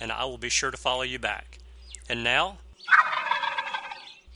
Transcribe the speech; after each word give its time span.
and 0.00 0.12
I 0.12 0.24
will 0.24 0.38
be 0.38 0.48
sure 0.48 0.70
to 0.70 0.76
follow 0.76 1.02
you 1.02 1.18
back. 1.18 1.58
And 2.08 2.22
now, 2.24 2.58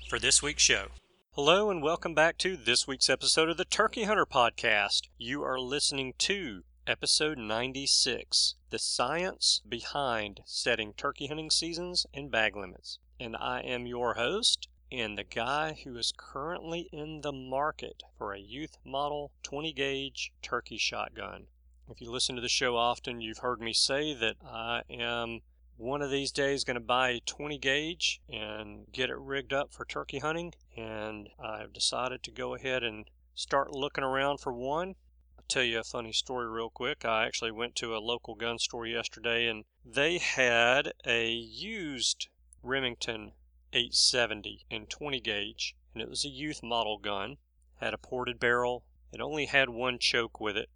for 0.09 0.19
this 0.19 0.43
week's 0.43 0.63
show. 0.63 0.89
Hello, 1.33 1.71
and 1.71 1.83
welcome 1.83 2.15
back 2.15 2.39
to 2.39 2.57
this 2.57 2.87
week's 2.89 3.11
episode 3.11 3.49
of 3.49 3.57
the 3.57 3.65
Turkey 3.65 4.05
Hunter 4.05 4.27
Podcast. 4.27 5.03
You 5.19 5.43
are 5.43 5.61
listening 5.61 6.15
to 6.19 6.63
episode 6.87 7.39
96 7.39 8.55
The 8.71 8.79
Science 8.79 9.61
Behind 9.69 10.41
Setting 10.47 10.95
Turkey 10.95 11.27
Hunting 11.27 11.51
Seasons 11.51 12.07
and 12.15 12.31
Bag 12.31 12.57
Limits. 12.57 12.99
And 13.21 13.37
I 13.37 13.61
am 13.61 13.87
your 13.87 14.15
host, 14.15 14.69
and 14.91 15.19
the 15.19 15.25
guy 15.25 15.79
who 15.85 15.97
is 15.97 16.13
currently 16.17 16.89
in 16.93 17.21
the 17.21 17.33
market 17.33 18.03
for 18.17 18.33
a 18.33 18.41
youth 18.41 18.79
model 18.85 19.31
20 19.43 19.73
gauge 19.75 20.33
turkey 20.41 20.79
shotgun. 20.79 21.49
If 21.91 22.01
you 22.01 22.11
listen 22.11 22.37
to 22.37 22.43
the 22.43 22.49
show 22.49 22.77
often, 22.77 23.21
you've 23.21 23.39
heard 23.39 23.61
me 23.61 23.73
say 23.73 24.15
that 24.15 24.37
I 24.45 24.83
am 24.91 25.41
one 25.79 26.03
of 26.03 26.11
these 26.11 26.33
days 26.33 26.65
going 26.65 26.75
to 26.75 26.81
buy 26.81 27.11
a 27.11 27.21
20 27.21 27.57
gauge 27.57 28.21
and 28.29 28.91
get 28.91 29.11
it 29.11 29.17
rigged 29.17 29.53
up 29.53 29.73
for 29.73 29.85
turkey 29.85 30.19
hunting. 30.19 30.53
And 30.77 31.29
I've 31.39 31.73
decided 31.73 32.25
to 32.25 32.33
go 32.33 32.57
ahead 32.57 32.83
and 32.83 33.09
start 33.35 33.71
looking 33.71 34.03
around 34.03 34.41
for 34.41 34.53
one. 34.53 34.97
I'll 35.39 35.45
tell 35.47 35.63
you 35.63 35.79
a 35.79 35.85
funny 35.85 36.13
story 36.13 36.49
real 36.49 36.69
quick. 36.69 37.05
I 37.05 37.27
actually 37.27 37.53
went 37.53 37.77
to 37.77 37.95
a 37.95 38.01
local 38.01 38.35
gun 38.35 38.59
store 38.59 38.87
yesterday 38.87 39.47
and 39.47 39.65
they 39.85 40.19
had 40.19 40.93
a 41.07 41.31
used 41.31 42.27
Remington 42.61 43.33
870 43.73 44.67
in 44.69 44.87
20 44.87 45.21
gauge 45.21 45.77
and 45.95 46.03
it 46.03 46.11
was 46.11 46.25
a 46.25 46.29
youth 46.29 46.61
model 46.61 46.99
gun. 46.99 47.37
Had 47.77 47.95
a 47.95 47.99
ported 47.99 48.41
barrel. 48.41 48.83
It 49.13 49.21
only 49.21 49.47
had 49.47 49.71
one 49.71 50.01
choke 50.01 50.41
with 50.41 50.57
it 50.57 50.71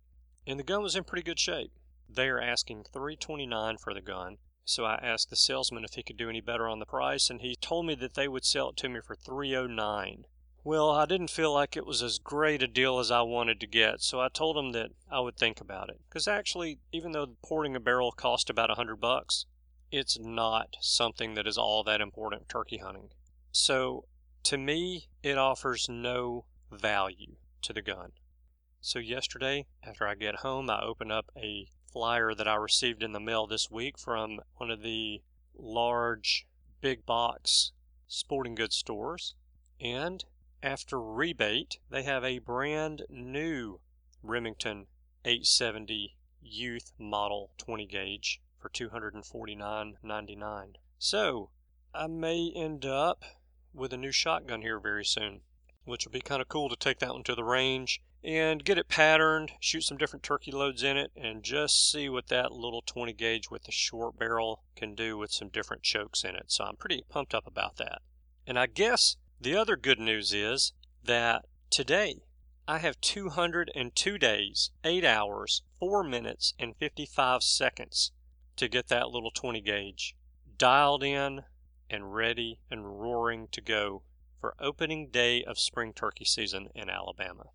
and 0.46 0.60
the 0.60 0.64
gun 0.64 0.80
was 0.80 0.94
in 0.94 1.02
pretty 1.02 1.24
good 1.24 1.40
shape. 1.40 1.72
They 2.08 2.28
are 2.28 2.40
asking 2.40 2.84
329 2.84 3.78
for 3.78 3.92
the 3.92 4.00
gun. 4.00 4.38
So 4.64 4.84
I 4.84 4.94
asked 5.02 5.28
the 5.28 5.36
salesman 5.36 5.84
if 5.84 5.94
he 5.94 6.02
could 6.02 6.16
do 6.16 6.28
any 6.28 6.40
better 6.40 6.68
on 6.68 6.78
the 6.78 6.86
price, 6.86 7.30
and 7.30 7.40
he 7.40 7.56
told 7.56 7.86
me 7.86 7.94
that 7.96 8.14
they 8.14 8.28
would 8.28 8.44
sell 8.44 8.70
it 8.70 8.76
to 8.78 8.88
me 8.88 9.00
for 9.00 9.16
309. 9.16 10.26
Well, 10.64 10.90
I 10.90 11.06
didn't 11.06 11.30
feel 11.30 11.52
like 11.52 11.76
it 11.76 11.84
was 11.84 12.02
as 12.02 12.20
great 12.20 12.62
a 12.62 12.68
deal 12.68 13.00
as 13.00 13.10
I 13.10 13.22
wanted 13.22 13.58
to 13.60 13.66
get, 13.66 14.00
so 14.00 14.20
I 14.20 14.28
told 14.28 14.56
him 14.56 14.70
that 14.72 14.92
I 15.10 15.18
would 15.18 15.36
think 15.36 15.60
about 15.60 15.88
it. 15.88 16.00
Because 16.08 16.28
actually, 16.28 16.78
even 16.92 17.10
though 17.10 17.34
porting 17.42 17.74
a 17.74 17.80
barrel 17.80 18.12
cost 18.12 18.48
about 18.48 18.70
a 18.70 18.76
hundred 18.76 19.00
bucks, 19.00 19.46
it's 19.90 20.18
not 20.20 20.76
something 20.80 21.34
that 21.34 21.48
is 21.48 21.58
all 21.58 21.82
that 21.82 22.00
important 22.00 22.48
turkey 22.48 22.78
hunting. 22.78 23.10
So 23.50 24.06
to 24.44 24.56
me, 24.56 25.08
it 25.22 25.36
offers 25.36 25.88
no 25.88 26.44
value 26.70 27.36
to 27.62 27.72
the 27.72 27.82
gun. 27.82 28.12
So 28.80 29.00
yesterday, 29.00 29.66
after 29.82 30.06
I 30.06 30.14
get 30.14 30.36
home, 30.36 30.70
I 30.70 30.80
open 30.82 31.10
up 31.10 31.30
a 31.36 31.68
flyer 31.92 32.34
that 32.34 32.48
I 32.48 32.54
received 32.54 33.02
in 33.02 33.12
the 33.12 33.20
mail 33.20 33.46
this 33.46 33.70
week 33.70 33.98
from 33.98 34.40
one 34.56 34.70
of 34.70 34.80
the 34.80 35.20
large 35.54 36.46
big 36.80 37.04
box 37.04 37.72
sporting 38.06 38.54
goods 38.54 38.76
stores. 38.76 39.34
And 39.78 40.24
after 40.62 40.98
rebate, 41.00 41.78
they 41.90 42.04
have 42.04 42.24
a 42.24 42.38
brand 42.38 43.02
new 43.10 43.80
Remington 44.22 44.86
870 45.24 46.16
Youth 46.40 46.92
Model 46.98 47.50
20 47.58 47.86
gauge 47.86 48.40
for 48.58 48.70
$249.99. 48.70 50.76
So 50.98 51.50
I 51.94 52.06
may 52.06 52.50
end 52.54 52.86
up 52.86 53.22
with 53.74 53.92
a 53.92 53.98
new 53.98 54.12
shotgun 54.12 54.62
here 54.62 54.80
very 54.80 55.04
soon, 55.04 55.42
which 55.84 56.06
will 56.06 56.12
be 56.12 56.20
kind 56.20 56.40
of 56.40 56.48
cool 56.48 56.68
to 56.68 56.76
take 56.76 57.00
that 57.00 57.12
one 57.12 57.24
to 57.24 57.34
the 57.34 57.44
range 57.44 58.00
and 58.24 58.64
get 58.64 58.78
it 58.78 58.88
patterned, 58.88 59.52
shoot 59.58 59.82
some 59.82 59.96
different 59.96 60.22
turkey 60.22 60.52
loads 60.52 60.82
in 60.82 60.96
it, 60.96 61.10
and 61.16 61.42
just 61.42 61.90
see 61.90 62.08
what 62.08 62.28
that 62.28 62.52
little 62.52 62.82
20 62.82 63.12
gauge 63.14 63.50
with 63.50 63.64
the 63.64 63.72
short 63.72 64.18
barrel 64.18 64.62
can 64.76 64.94
do 64.94 65.18
with 65.18 65.32
some 65.32 65.48
different 65.48 65.82
chokes 65.82 66.22
in 66.22 66.36
it. 66.36 66.44
So 66.46 66.64
I'm 66.64 66.76
pretty 66.76 67.02
pumped 67.08 67.34
up 67.34 67.46
about 67.46 67.76
that. 67.78 68.00
And 68.46 68.58
I 68.58 68.66
guess 68.66 69.16
the 69.40 69.56
other 69.56 69.76
good 69.76 69.98
news 69.98 70.32
is 70.32 70.72
that 71.02 71.46
today 71.70 72.22
I 72.68 72.78
have 72.78 73.00
202 73.00 74.18
days, 74.18 74.70
8 74.84 75.04
hours, 75.04 75.62
4 75.80 76.04
minutes, 76.04 76.54
and 76.60 76.76
55 76.76 77.42
seconds 77.42 78.12
to 78.56 78.68
get 78.68 78.86
that 78.88 79.08
little 79.08 79.32
20 79.32 79.60
gauge 79.62 80.14
dialed 80.58 81.02
in 81.02 81.42
and 81.90 82.14
ready 82.14 82.60
and 82.70 83.00
roaring 83.00 83.48
to 83.50 83.60
go 83.60 84.02
for 84.40 84.54
opening 84.60 85.08
day 85.08 85.42
of 85.42 85.58
spring 85.58 85.92
turkey 85.92 86.24
season 86.24 86.68
in 86.74 86.88
Alabama. 86.88 87.46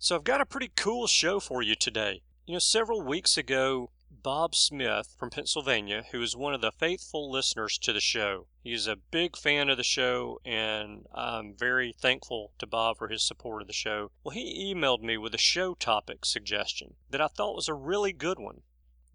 So 0.00 0.14
I've 0.14 0.22
got 0.22 0.40
a 0.40 0.46
pretty 0.46 0.70
cool 0.76 1.08
show 1.08 1.40
for 1.40 1.60
you 1.60 1.74
today. 1.74 2.22
You 2.46 2.52
know, 2.52 2.60
several 2.60 3.02
weeks 3.02 3.36
ago, 3.36 3.90
Bob 4.22 4.54
Smith 4.54 5.16
from 5.18 5.30
Pennsylvania, 5.30 6.04
who 6.12 6.22
is 6.22 6.36
one 6.36 6.54
of 6.54 6.60
the 6.60 6.70
faithful 6.70 7.28
listeners 7.28 7.76
to 7.78 7.92
the 7.92 8.00
show, 8.00 8.46
he's 8.62 8.86
a 8.86 8.94
big 8.94 9.36
fan 9.36 9.68
of 9.68 9.76
the 9.76 9.82
show, 9.82 10.38
and 10.44 11.06
I'm 11.12 11.52
very 11.52 11.92
thankful 11.92 12.52
to 12.60 12.66
Bob 12.66 12.98
for 12.98 13.08
his 13.08 13.24
support 13.24 13.60
of 13.60 13.66
the 13.66 13.74
show. 13.74 14.12
Well, 14.22 14.36
he 14.36 14.72
emailed 14.72 15.02
me 15.02 15.18
with 15.18 15.34
a 15.34 15.38
show 15.38 15.74
topic 15.74 16.24
suggestion 16.24 16.94
that 17.10 17.20
I 17.20 17.26
thought 17.26 17.56
was 17.56 17.68
a 17.68 17.74
really 17.74 18.12
good 18.12 18.38
one. 18.38 18.62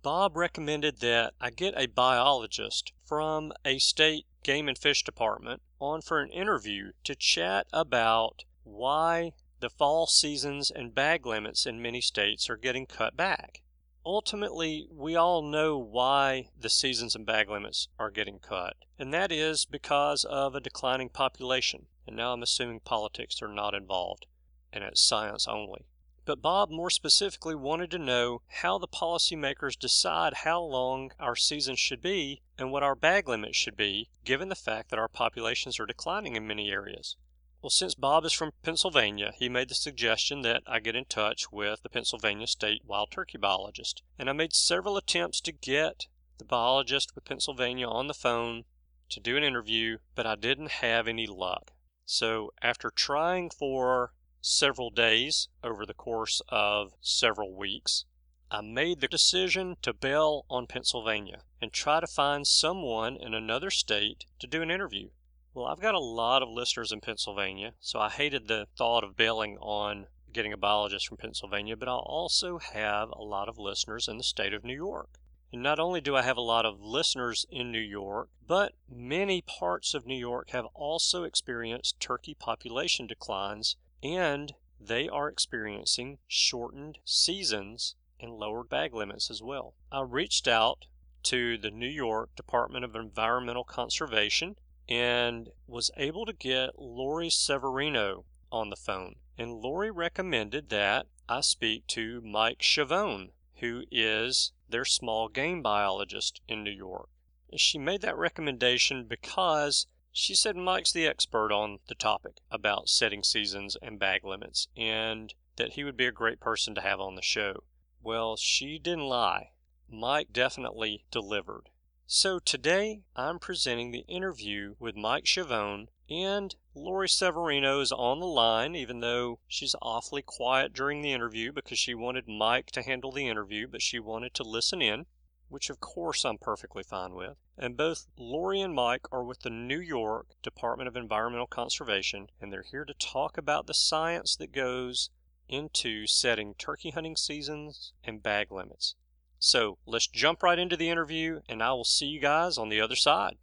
Bob 0.01 0.35
recommended 0.35 0.99
that 0.99 1.33
I 1.39 1.49
get 1.49 1.75
a 1.77 1.87
biologist 1.87 2.91
from 3.05 3.53
a 3.63 3.79
state 3.79 4.25
game 4.43 4.67
and 4.67 4.77
fish 4.77 5.05
department 5.05 5.61
on 5.79 6.01
for 6.01 6.19
an 6.19 6.29
interview 6.31 6.91
to 7.05 7.15
chat 7.15 7.67
about 7.71 8.43
why 8.63 9.31
the 9.63 9.69
fall 9.69 10.05
seasons 10.05 10.69
and 10.69 10.93
bag 10.93 11.25
limits 11.25 11.65
in 11.65 11.81
many 11.81 12.01
states 12.01 12.49
are 12.49 12.57
getting 12.57 12.85
cut 12.85 13.15
back. 13.15 13.61
Ultimately, 14.05 14.89
we 14.91 15.15
all 15.15 15.41
know 15.41 15.77
why 15.77 16.49
the 16.59 16.69
seasons 16.69 17.15
and 17.15 17.25
bag 17.25 17.49
limits 17.49 17.87
are 17.97 18.11
getting 18.11 18.39
cut, 18.39 18.75
and 18.99 19.13
that 19.13 19.31
is 19.31 19.63
because 19.63 20.25
of 20.25 20.53
a 20.53 20.59
declining 20.59 21.07
population. 21.07 21.85
And 22.05 22.17
now 22.17 22.33
I'm 22.33 22.43
assuming 22.43 22.81
politics 22.81 23.41
are 23.41 23.47
not 23.47 23.73
involved, 23.73 24.25
and 24.73 24.83
it's 24.83 25.01
science 25.01 25.47
only. 25.47 25.85
But 26.25 26.41
Bob 26.41 26.69
more 26.69 26.89
specifically 26.89 27.55
wanted 27.55 27.89
to 27.91 27.97
know 27.99 28.41
how 28.49 28.77
the 28.77 28.85
policymakers 28.85 29.79
decide 29.79 30.33
how 30.43 30.61
long 30.61 31.13
our 31.21 31.37
seasons 31.37 31.79
should 31.79 32.01
be 32.01 32.41
and 32.57 32.69
what 32.69 32.83
our 32.83 32.95
bag 32.95 33.29
limits 33.29 33.55
should 33.55 33.77
be, 33.77 34.09
given 34.25 34.49
the 34.49 34.55
fact 34.55 34.89
that 34.89 34.99
our 34.99 35.07
populations 35.07 35.79
are 35.79 35.85
declining 35.85 36.35
in 36.35 36.45
many 36.45 36.69
areas. 36.69 37.15
Well, 37.63 37.69
since 37.69 37.95
Bob 37.95 38.25
is 38.25 38.33
from 38.33 38.51
Pennsylvania, 38.61 39.31
he 39.37 39.47
made 39.47 39.69
the 39.69 39.73
suggestion 39.73 40.41
that 40.41 40.63
I 40.67 40.81
get 40.81 40.97
in 40.97 41.05
touch 41.05 41.49
with 41.49 41.81
the 41.81 41.87
Pennsylvania 41.87 42.45
State 42.45 42.83
Wild 42.83 43.09
Turkey 43.09 43.37
Biologist. 43.37 44.03
And 44.19 44.29
I 44.29 44.33
made 44.33 44.51
several 44.51 44.97
attempts 44.97 45.39
to 45.39 45.53
get 45.53 46.07
the 46.39 46.43
biologist 46.43 47.15
with 47.15 47.23
Pennsylvania 47.23 47.87
on 47.87 48.07
the 48.07 48.13
phone 48.13 48.65
to 49.07 49.21
do 49.21 49.37
an 49.37 49.45
interview, 49.45 49.99
but 50.13 50.27
I 50.27 50.35
didn't 50.35 50.83
have 50.83 51.07
any 51.07 51.25
luck. 51.25 51.71
So, 52.03 52.51
after 52.61 52.91
trying 52.91 53.49
for 53.49 54.11
several 54.41 54.89
days 54.89 55.47
over 55.63 55.85
the 55.85 55.93
course 55.93 56.41
of 56.49 56.91
several 56.99 57.55
weeks, 57.55 58.03
I 58.51 58.59
made 58.59 58.99
the 58.99 59.07
decision 59.07 59.77
to 59.83 59.93
bail 59.93 60.45
on 60.49 60.67
Pennsylvania 60.67 61.43
and 61.61 61.71
try 61.71 62.01
to 62.01 62.07
find 62.07 62.45
someone 62.45 63.15
in 63.15 63.33
another 63.33 63.71
state 63.71 64.25
to 64.39 64.47
do 64.47 64.61
an 64.61 64.69
interview. 64.69 65.11
Well, 65.55 65.67
I've 65.67 65.79
got 65.79 65.93
a 65.93 65.99
lot 65.99 66.41
of 66.41 66.49
listeners 66.49 66.91
in 66.91 66.99
Pennsylvania, 66.99 67.75
so 67.79 67.99
I 67.99 68.09
hated 68.09 68.47
the 68.47 68.67
thought 68.75 69.03
of 69.03 69.15
bailing 69.15 69.59
on 69.59 70.07
getting 70.33 70.51
a 70.51 70.57
biologist 70.57 71.07
from 71.07 71.17
Pennsylvania, 71.17 71.77
but 71.77 71.87
I 71.87 71.91
also 71.91 72.57
have 72.57 73.11
a 73.11 73.21
lot 73.21 73.47
of 73.47 73.59
listeners 73.59 74.07
in 74.07 74.17
the 74.17 74.23
state 74.23 74.55
of 74.55 74.63
New 74.63 74.73
York. 74.73 75.19
And 75.51 75.61
not 75.61 75.77
only 75.77 76.01
do 76.01 76.15
I 76.15 76.23
have 76.23 76.37
a 76.37 76.41
lot 76.41 76.65
of 76.65 76.81
listeners 76.81 77.45
in 77.51 77.71
New 77.71 77.79
York, 77.79 78.29
but 78.47 78.73
many 78.89 79.41
parts 79.41 79.93
of 79.93 80.07
New 80.07 80.17
York 80.17 80.49
have 80.49 80.65
also 80.73 81.23
experienced 81.23 81.99
turkey 81.99 82.33
population 82.33 83.05
declines 83.05 83.75
and 84.01 84.55
they 84.81 85.07
are 85.07 85.29
experiencing 85.29 86.17
shortened 86.27 86.97
seasons 87.05 87.93
and 88.19 88.33
lowered 88.33 88.69
bag 88.69 88.95
limits 88.95 89.29
as 89.29 89.43
well. 89.43 89.75
I 89.91 90.01
reached 90.01 90.47
out 90.47 90.87
to 91.23 91.59
the 91.59 91.71
New 91.71 91.87
York 91.87 92.35
Department 92.35 92.83
of 92.83 92.95
Environmental 92.95 93.63
Conservation 93.63 94.55
and 94.87 95.49
was 95.67 95.91
able 95.97 96.25
to 96.25 96.33
get 96.33 96.77
Lori 96.77 97.29
Severino 97.29 98.25
on 98.51 98.69
the 98.69 98.75
phone. 98.75 99.15
And 99.37 99.61
Lori 99.61 99.89
recommended 99.89 100.69
that 100.69 101.07
I 101.27 101.41
speak 101.41 101.87
to 101.87 102.21
Mike 102.21 102.61
Schiavone, 102.61 103.33
who 103.55 103.83
is 103.91 104.51
their 104.69 104.85
small 104.85 105.27
game 105.27 105.61
biologist 105.61 106.41
in 106.47 106.63
New 106.63 106.71
York. 106.71 107.09
She 107.55 107.77
made 107.77 108.01
that 108.01 108.17
recommendation 108.17 109.05
because 109.05 109.87
she 110.11 110.35
said 110.35 110.55
Mike's 110.55 110.91
the 110.91 111.07
expert 111.07 111.51
on 111.51 111.79
the 111.87 111.95
topic 111.95 112.37
about 112.51 112.89
setting 112.89 113.23
seasons 113.23 113.75
and 113.81 113.99
bag 113.99 114.23
limits, 114.23 114.67
and 114.77 115.33
that 115.55 115.73
he 115.73 115.83
would 115.83 115.97
be 115.97 116.05
a 116.05 116.11
great 116.11 116.39
person 116.39 116.75
to 116.75 116.81
have 116.81 116.99
on 116.99 117.15
the 117.15 117.21
show. 117.21 117.63
Well, 118.01 118.35
she 118.35 118.77
didn't 118.79 119.05
lie. 119.05 119.51
Mike 119.89 120.33
definitely 120.33 121.05
delivered. 121.09 121.69
So 122.05 122.37
today 122.37 123.03
I'm 123.15 123.39
presenting 123.39 123.91
the 123.91 124.05
interview 124.09 124.75
with 124.77 124.97
Mike 124.97 125.25
Schiavone, 125.25 125.87
and 126.09 126.53
Lori 126.75 127.07
Severino 127.07 127.79
is 127.79 127.93
on 127.93 128.19
the 128.19 128.27
line, 128.27 128.75
even 128.75 128.99
though 128.99 129.39
she's 129.47 129.73
awfully 129.81 130.21
quiet 130.21 130.73
during 130.73 131.01
the 131.01 131.13
interview 131.13 131.53
because 131.53 131.79
she 131.79 131.95
wanted 131.95 132.27
Mike 132.27 132.71
to 132.71 132.83
handle 132.83 133.13
the 133.13 133.29
interview, 133.29 133.67
but 133.67 133.81
she 133.81 133.99
wanted 133.99 134.33
to 134.33 134.43
listen 134.43 134.81
in, 134.81 135.05
which 135.47 135.69
of 135.69 135.79
course 135.79 136.25
I'm 136.25 136.37
perfectly 136.37 136.83
fine 136.83 137.13
with. 137.15 137.37
And 137.57 137.77
both 137.77 138.05
Lori 138.17 138.59
and 138.59 138.75
Mike 138.75 139.07
are 139.09 139.23
with 139.23 139.39
the 139.39 139.49
New 139.49 139.79
York 139.79 140.27
Department 140.43 140.89
of 140.89 140.97
Environmental 140.97 141.47
Conservation, 141.47 142.27
and 142.41 142.51
they're 142.51 142.63
here 142.63 142.83
to 142.83 142.93
talk 142.95 143.37
about 143.37 143.65
the 143.65 143.73
science 143.73 144.35
that 144.35 144.51
goes 144.51 145.09
into 145.47 146.05
setting 146.05 146.53
turkey 146.55 146.89
hunting 146.89 147.15
seasons 147.15 147.93
and 148.03 148.21
bag 148.21 148.51
limits. 148.51 148.95
So 149.43 149.77
let's 149.85 150.07
jump 150.07 150.41
right 150.41 150.57
into 150.57 150.77
the 150.77 150.89
interview, 150.89 151.41
and 151.49 151.61
I 151.61 151.73
will 151.73 151.83
see 151.83 152.05
you 152.05 152.21
guys 152.21 152.57
on 152.57 152.69
the 152.69 152.79
other 152.79 152.95
side. 152.95 153.35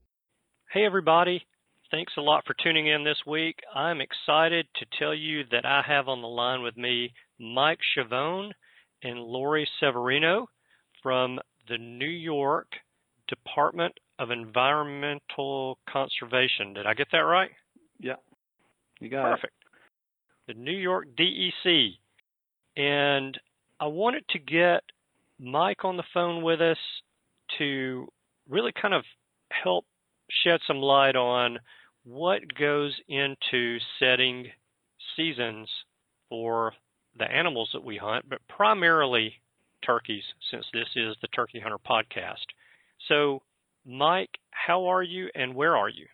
Hey, 0.72 0.86
everybody. 0.86 1.44
Thanks 1.90 2.14
a 2.16 2.22
lot 2.22 2.44
for 2.46 2.54
tuning 2.54 2.86
in 2.86 3.04
this 3.04 3.18
week. 3.26 3.56
I'm 3.74 4.00
excited 4.00 4.66
to 4.76 4.86
tell 4.98 5.14
you 5.14 5.42
that 5.50 5.66
I 5.66 5.82
have 5.86 6.08
on 6.08 6.22
the 6.22 6.26
line 6.26 6.62
with 6.62 6.74
me 6.78 7.12
Mike 7.38 7.80
Schiavone 7.92 8.52
and 9.02 9.20
Lori 9.20 9.68
Severino 9.78 10.48
from 11.02 11.38
the 11.68 11.76
New 11.76 12.06
York 12.06 12.68
Department 13.28 13.92
of 14.18 14.30
Environmental 14.30 15.76
Conservation. 15.86 16.72
Did 16.72 16.86
I 16.86 16.94
get 16.94 17.08
that 17.12 17.18
right? 17.18 17.50
Yeah, 17.98 18.14
you 19.00 19.10
got 19.10 19.32
it. 19.32 19.34
Perfect. 19.34 19.54
it. 20.48 20.54
The 20.54 20.60
New 20.62 20.72
York 20.72 21.08
DEC. 21.14 21.90
And 22.74 23.38
I 23.78 23.86
wanted 23.88 24.24
to 24.30 24.38
get 24.38 24.80
Mike 25.40 25.84
on 25.84 25.96
the 25.96 26.04
phone 26.12 26.42
with 26.42 26.60
us 26.60 26.78
to 27.58 28.06
really 28.48 28.72
kind 28.72 28.94
of 28.94 29.04
help 29.50 29.84
shed 30.44 30.60
some 30.66 30.78
light 30.78 31.16
on 31.16 31.58
what 32.04 32.54
goes 32.54 32.94
into 33.08 33.78
setting 33.98 34.46
seasons 35.16 35.68
for 36.28 36.72
the 37.18 37.24
animals 37.24 37.70
that 37.72 37.84
we 37.84 37.96
hunt, 37.96 38.28
but 38.28 38.38
primarily 38.48 39.34
turkeys, 39.84 40.22
since 40.50 40.64
this 40.72 40.88
is 40.94 41.16
the 41.22 41.28
Turkey 41.28 41.60
Hunter 41.60 41.78
podcast. 41.78 42.46
So, 43.08 43.42
Mike, 43.84 44.30
how 44.50 44.86
are 44.86 45.02
you 45.02 45.28
and 45.34 45.54
where 45.54 45.76
are 45.76 45.88
you? 45.88 46.06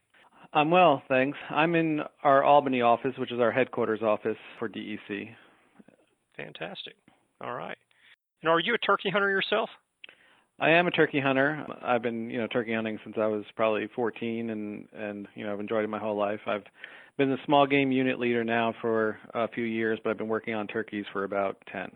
I'm 0.53 0.71
well, 0.71 1.03
thanks. 1.09 1.37
I'm 1.51 1.75
in 1.75 2.01
our 2.23 2.45
Albany 2.45 2.81
office, 2.81 3.13
which 3.19 3.33
is 3.33 3.41
our 3.41 3.51
headquarters 3.51 4.03
office 4.03 4.39
for 4.59 4.69
DEC. 4.69 5.29
Fantastic. 6.37 6.95
All 7.41 7.55
right. 7.55 7.77
And 8.47 8.53
are 8.53 8.61
you 8.61 8.75
a 8.75 8.79
turkey 8.79 9.11
hunter 9.11 9.29
yourself? 9.29 9.69
I 10.61 10.71
am 10.71 10.87
a 10.87 10.93
turkey 10.93 11.19
hunter. 11.19 11.67
I've 11.83 12.01
been, 12.01 12.31
you 12.31 12.39
know, 12.39 12.47
turkey 12.47 12.75
hunting 12.75 12.97
since 13.03 13.17
I 13.19 13.27
was 13.27 13.43
probably 13.57 13.89
14, 13.97 14.51
and 14.51 14.87
and 14.97 15.27
you 15.35 15.45
know, 15.45 15.53
I've 15.53 15.59
enjoyed 15.59 15.83
it 15.83 15.89
my 15.89 15.99
whole 15.99 16.17
life. 16.17 16.39
I've 16.47 16.63
been 17.19 17.29
the 17.29 17.39
small 17.45 17.67
game 17.67 17.91
unit 17.91 18.21
leader 18.21 18.45
now 18.45 18.73
for 18.81 19.19
a 19.35 19.49
few 19.49 19.65
years, 19.65 19.99
but 20.05 20.11
I've 20.11 20.19
been 20.19 20.29
working 20.29 20.55
on 20.55 20.69
turkeys 20.69 21.05
for 21.13 21.25
about 21.25 21.57
10. 21.73 21.91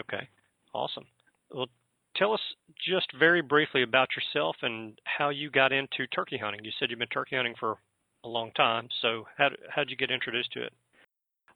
Okay, 0.00 0.28
awesome. 0.74 1.06
Well, 1.50 1.68
tell 2.14 2.34
us 2.34 2.40
just 2.86 3.06
very 3.18 3.40
briefly 3.40 3.84
about 3.84 4.08
yourself 4.14 4.56
and 4.60 4.98
how 5.04 5.30
you 5.30 5.50
got 5.50 5.72
into 5.72 6.06
turkey 6.14 6.36
hunting. 6.36 6.62
You 6.62 6.72
said 6.78 6.90
you've 6.90 6.98
been 6.98 7.08
turkey 7.08 7.36
hunting 7.36 7.54
for 7.58 7.78
a 8.22 8.28
long 8.28 8.50
time, 8.54 8.88
so 9.00 9.24
how 9.38 9.48
how 9.70 9.80
did 9.80 9.90
you 9.90 9.96
get 9.96 10.10
introduced 10.10 10.52
to 10.52 10.62
it? 10.62 10.74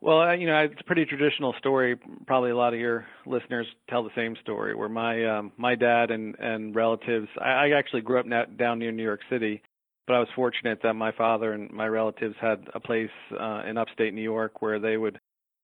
Well, 0.00 0.36
you 0.36 0.46
know, 0.46 0.58
it's 0.58 0.80
a 0.80 0.84
pretty 0.84 1.06
traditional 1.06 1.54
story. 1.58 1.96
Probably 2.26 2.50
a 2.50 2.56
lot 2.56 2.72
of 2.72 2.78
your 2.78 3.04
listeners 3.26 3.66
tell 3.90 4.04
the 4.04 4.10
same 4.14 4.36
story. 4.42 4.74
Where 4.74 4.88
my 4.88 5.26
um, 5.26 5.52
my 5.56 5.74
dad 5.74 6.10
and 6.10 6.36
and 6.38 6.74
relatives, 6.74 7.28
I, 7.40 7.48
I 7.48 7.70
actually 7.76 8.02
grew 8.02 8.20
up 8.20 8.26
na- 8.26 8.44
down 8.44 8.78
near 8.78 8.92
New 8.92 9.02
York 9.02 9.20
City, 9.28 9.60
but 10.06 10.14
I 10.14 10.20
was 10.20 10.28
fortunate 10.36 10.80
that 10.84 10.94
my 10.94 11.10
father 11.12 11.52
and 11.52 11.70
my 11.72 11.86
relatives 11.88 12.36
had 12.40 12.64
a 12.74 12.80
place 12.80 13.10
uh, 13.38 13.62
in 13.68 13.76
upstate 13.76 14.14
New 14.14 14.22
York 14.22 14.62
where 14.62 14.78
they 14.78 14.96
would 14.96 15.18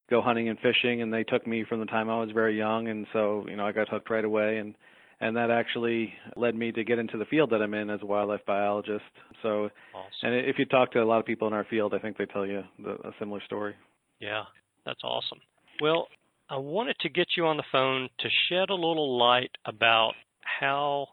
go 0.09 0.21
hunting 0.21 0.49
and 0.49 0.59
fishing, 0.59 1.01
and 1.01 1.13
they 1.13 1.23
took 1.23 1.47
me 1.47 1.63
from 1.67 1.79
the 1.79 1.85
time 1.85 2.09
I 2.09 2.19
was 2.19 2.31
very 2.33 2.57
young, 2.57 2.89
and 2.89 3.07
so 3.13 3.45
you 3.47 3.55
know 3.55 3.65
I 3.65 3.71
got 3.71 3.87
hooked 3.87 4.09
right 4.09 4.25
away, 4.25 4.57
and 4.57 4.75
and 5.21 5.37
that 5.37 5.49
actually 5.49 6.13
led 6.35 6.55
me 6.55 6.73
to 6.73 6.83
get 6.83 6.99
into 6.99 7.17
the 7.17 7.25
field 7.25 7.51
that 7.51 7.61
I'm 7.61 7.73
in 7.73 7.89
as 7.89 8.01
a 8.01 8.05
wildlife 8.05 8.45
biologist. 8.45 9.05
So, 9.41 9.69
awesome. 9.93 10.09
and 10.23 10.35
if 10.45 10.59
you 10.59 10.65
talk 10.65 10.91
to 10.91 11.01
a 11.01 11.05
lot 11.05 11.19
of 11.19 11.25
people 11.25 11.47
in 11.47 11.53
our 11.53 11.65
field, 11.69 11.93
I 11.93 11.99
think 11.99 12.17
they 12.17 12.25
tell 12.25 12.45
you 12.45 12.63
the, 12.77 12.95
a 12.95 13.13
similar 13.17 13.41
story. 13.45 13.75
Yeah, 14.19 14.43
that's 14.85 15.03
awesome. 15.03 15.39
Well, 15.81 16.07
I 16.49 16.57
wanted 16.57 16.97
to 16.99 17.09
get 17.09 17.27
you 17.35 17.45
on 17.45 17.57
the 17.57 17.63
phone 17.71 18.09
to 18.19 18.29
shed 18.49 18.69
a 18.69 18.75
little 18.75 19.17
light 19.17 19.51
about 19.65 20.13
how 20.41 21.07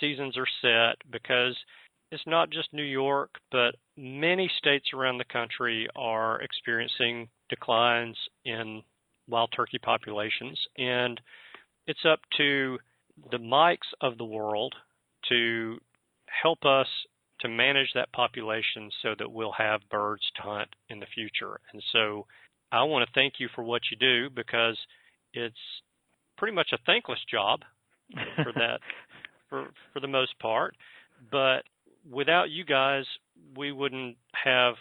seasons 0.00 0.36
are 0.36 0.46
set 0.60 0.96
because 1.10 1.56
it's 2.12 2.26
not 2.26 2.50
just 2.50 2.72
New 2.72 2.84
York, 2.84 3.30
but 3.50 3.74
many 3.96 4.50
states 4.58 4.86
around 4.94 5.18
the 5.18 5.24
country 5.24 5.88
are 5.96 6.40
experiencing 6.42 7.28
declines 7.48 8.16
in 8.44 8.82
wild 9.28 9.52
turkey 9.56 9.78
populations. 9.78 10.58
And 10.76 11.20
it's 11.86 12.04
up 12.08 12.20
to 12.36 12.78
the 13.30 13.38
Mikes 13.38 13.88
of 14.00 14.18
the 14.18 14.24
world 14.24 14.74
to 15.28 15.78
help 16.42 16.64
us 16.64 16.86
to 17.40 17.48
manage 17.48 17.90
that 17.94 18.12
population 18.12 18.90
so 19.02 19.14
that 19.18 19.30
we'll 19.30 19.52
have 19.52 19.80
birds 19.90 20.22
to 20.36 20.42
hunt 20.42 20.68
in 20.88 21.00
the 21.00 21.06
future. 21.14 21.60
And 21.72 21.82
so 21.92 22.26
I 22.74 22.82
want 22.84 23.06
to 23.06 23.12
thank 23.14 23.34
you 23.38 23.48
for 23.54 23.62
what 23.62 23.82
you 23.90 23.96
do 23.96 24.30
because 24.34 24.78
it's 25.32 25.54
pretty 26.36 26.54
much 26.54 26.68
a 26.72 26.78
thankless 26.86 27.20
job 27.30 27.60
for 28.42 28.52
that 28.54 28.80
for 29.48 29.68
for 29.92 30.00
the 30.00 30.08
most 30.08 30.38
part. 30.40 30.74
But 31.30 31.62
without 32.10 32.50
you 32.50 32.64
guys, 32.64 33.04
we 33.56 33.70
wouldn't 33.72 34.16
have 34.44 34.74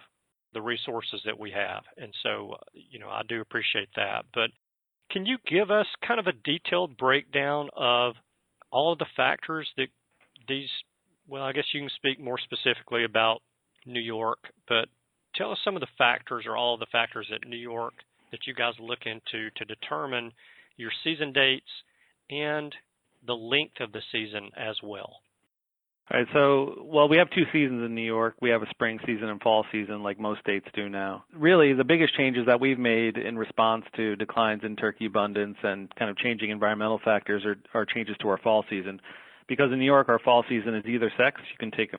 the 0.53 0.61
resources 0.61 1.21
that 1.25 1.39
we 1.39 1.51
have. 1.51 1.83
And 1.97 2.13
so, 2.23 2.55
you 2.73 2.99
know, 2.99 3.09
I 3.09 3.21
do 3.27 3.41
appreciate 3.41 3.89
that. 3.95 4.25
But 4.33 4.49
can 5.11 5.25
you 5.25 5.37
give 5.47 5.71
us 5.71 5.87
kind 6.05 6.19
of 6.19 6.27
a 6.27 6.33
detailed 6.43 6.97
breakdown 6.97 7.69
of 7.75 8.13
all 8.71 8.93
of 8.93 8.99
the 8.99 9.05
factors 9.15 9.67
that 9.77 9.87
these 10.47 10.69
well, 11.27 11.43
I 11.43 11.53
guess 11.53 11.65
you 11.73 11.81
can 11.81 11.89
speak 11.95 12.19
more 12.19 12.39
specifically 12.39 13.05
about 13.05 13.41
New 13.85 14.01
York, 14.01 14.39
but 14.67 14.89
tell 15.35 15.51
us 15.51 15.59
some 15.63 15.75
of 15.75 15.81
the 15.81 15.87
factors 15.97 16.45
or 16.47 16.55
all 16.57 16.73
of 16.73 16.79
the 16.79 16.87
factors 16.91 17.31
at 17.33 17.47
New 17.47 17.57
York 17.57 17.93
that 18.31 18.47
you 18.47 18.53
guys 18.53 18.73
look 18.79 18.99
into 19.05 19.49
to 19.57 19.65
determine 19.65 20.31
your 20.77 20.91
season 21.03 21.31
dates 21.33 21.69
and 22.29 22.73
the 23.25 23.33
length 23.33 23.79
of 23.79 23.91
the 23.91 24.01
season 24.11 24.49
as 24.57 24.75
well. 24.83 25.17
All 26.11 26.19
right, 26.19 26.27
so 26.33 26.83
well, 26.83 27.07
we 27.07 27.17
have 27.17 27.29
two 27.29 27.45
seasons 27.53 27.81
in 27.85 27.95
New 27.95 28.05
York. 28.05 28.35
We 28.41 28.49
have 28.49 28.61
a 28.61 28.69
spring 28.71 28.99
season 29.05 29.29
and 29.29 29.39
fall 29.39 29.65
season, 29.71 30.03
like 30.03 30.19
most 30.19 30.41
states 30.41 30.65
do 30.75 30.89
now. 30.89 31.23
Really, 31.33 31.71
the 31.73 31.85
biggest 31.85 32.17
changes 32.17 32.45
that 32.47 32.59
we've 32.59 32.77
made 32.77 33.17
in 33.17 33.37
response 33.37 33.85
to 33.95 34.17
declines 34.17 34.63
in 34.65 34.75
turkey 34.75 35.05
abundance 35.05 35.55
and 35.63 35.93
kind 35.95 36.11
of 36.11 36.17
changing 36.17 36.49
environmental 36.49 36.99
factors 37.05 37.45
are, 37.45 37.55
are 37.73 37.85
changes 37.85 38.17
to 38.19 38.27
our 38.27 38.37
fall 38.37 38.65
season. 38.69 38.99
Because 39.47 39.71
in 39.71 39.79
New 39.79 39.85
York, 39.85 40.09
our 40.09 40.19
fall 40.19 40.43
season 40.49 40.75
is 40.75 40.85
either 40.85 41.11
sex. 41.17 41.39
You 41.51 41.57
can 41.57 41.71
take 41.71 41.91